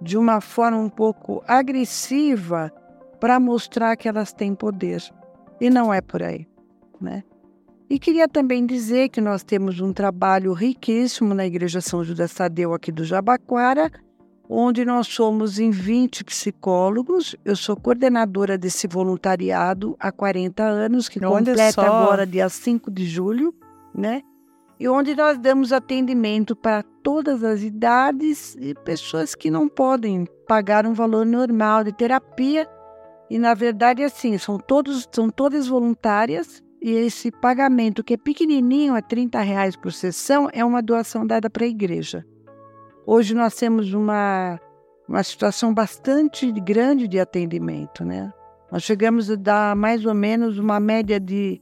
de 0.00 0.16
uma 0.16 0.40
forma 0.40 0.78
um 0.78 0.88
pouco 0.88 1.42
agressiva 1.46 2.72
para 3.20 3.38
mostrar 3.38 3.96
que 3.96 4.08
elas 4.08 4.32
têm 4.32 4.54
poder. 4.54 5.02
E 5.60 5.70
não 5.70 5.92
é 5.92 6.00
por 6.00 6.22
aí, 6.22 6.46
né? 7.00 7.22
E 7.90 7.98
queria 7.98 8.28
também 8.28 8.66
dizer 8.66 9.08
que 9.08 9.20
nós 9.20 9.42
temos 9.42 9.80
um 9.80 9.92
trabalho 9.92 10.52
riquíssimo 10.52 11.32
na 11.34 11.46
Igreja 11.46 11.80
São 11.80 12.04
Judas 12.04 12.34
Tadeu 12.34 12.74
aqui 12.74 12.92
do 12.92 13.04
Jabaquara, 13.04 13.90
onde 14.48 14.84
nós 14.84 15.06
somos 15.06 15.58
em 15.58 15.70
20 15.70 16.24
psicólogos. 16.24 17.36
Eu 17.44 17.54
sou 17.54 17.76
coordenadora 17.76 18.56
desse 18.56 18.86
voluntariado 18.86 19.96
há 20.00 20.10
40 20.10 20.62
anos, 20.62 21.08
que 21.08 21.18
Olha 21.18 21.28
completa 21.28 21.72
só. 21.72 21.82
agora 21.82 22.26
dia 22.26 22.48
5 22.48 22.90
de 22.90 23.04
julho, 23.06 23.54
né? 23.94 24.22
E 24.80 24.88
onde 24.88 25.14
nós 25.14 25.36
damos 25.38 25.72
atendimento 25.72 26.54
para 26.54 26.84
todas 27.02 27.42
as 27.42 27.62
idades 27.62 28.56
e 28.60 28.74
pessoas 28.74 29.34
que 29.34 29.50
não 29.50 29.68
podem 29.68 30.24
pagar 30.46 30.86
um 30.86 30.94
valor 30.94 31.26
normal 31.26 31.82
de 31.82 31.92
terapia. 31.92 32.66
E 33.28 33.38
na 33.38 33.54
verdade, 33.54 34.02
assim, 34.04 34.38
são, 34.38 34.56
todos, 34.56 35.06
são 35.10 35.28
todas 35.28 35.66
voluntárias 35.66 36.62
e 36.80 36.92
esse 36.92 37.32
pagamento, 37.32 38.04
que 38.04 38.14
é 38.14 38.16
pequenininho, 38.16 38.94
é 38.94 39.02
30 39.02 39.40
reais 39.40 39.76
por 39.76 39.92
sessão, 39.92 40.48
é 40.52 40.64
uma 40.64 40.80
doação 40.80 41.26
dada 41.26 41.50
para 41.50 41.64
a 41.64 41.68
igreja. 41.68 42.24
Hoje 43.10 43.32
nós 43.32 43.54
temos 43.54 43.94
uma, 43.94 44.60
uma 45.08 45.22
situação 45.22 45.72
bastante 45.72 46.52
grande 46.52 47.08
de 47.08 47.18
atendimento, 47.18 48.04
né? 48.04 48.30
Nós 48.70 48.82
chegamos 48.82 49.30
a 49.30 49.34
dar 49.34 49.74
mais 49.74 50.04
ou 50.04 50.12
menos 50.12 50.58
uma 50.58 50.78
média 50.78 51.18
de 51.18 51.58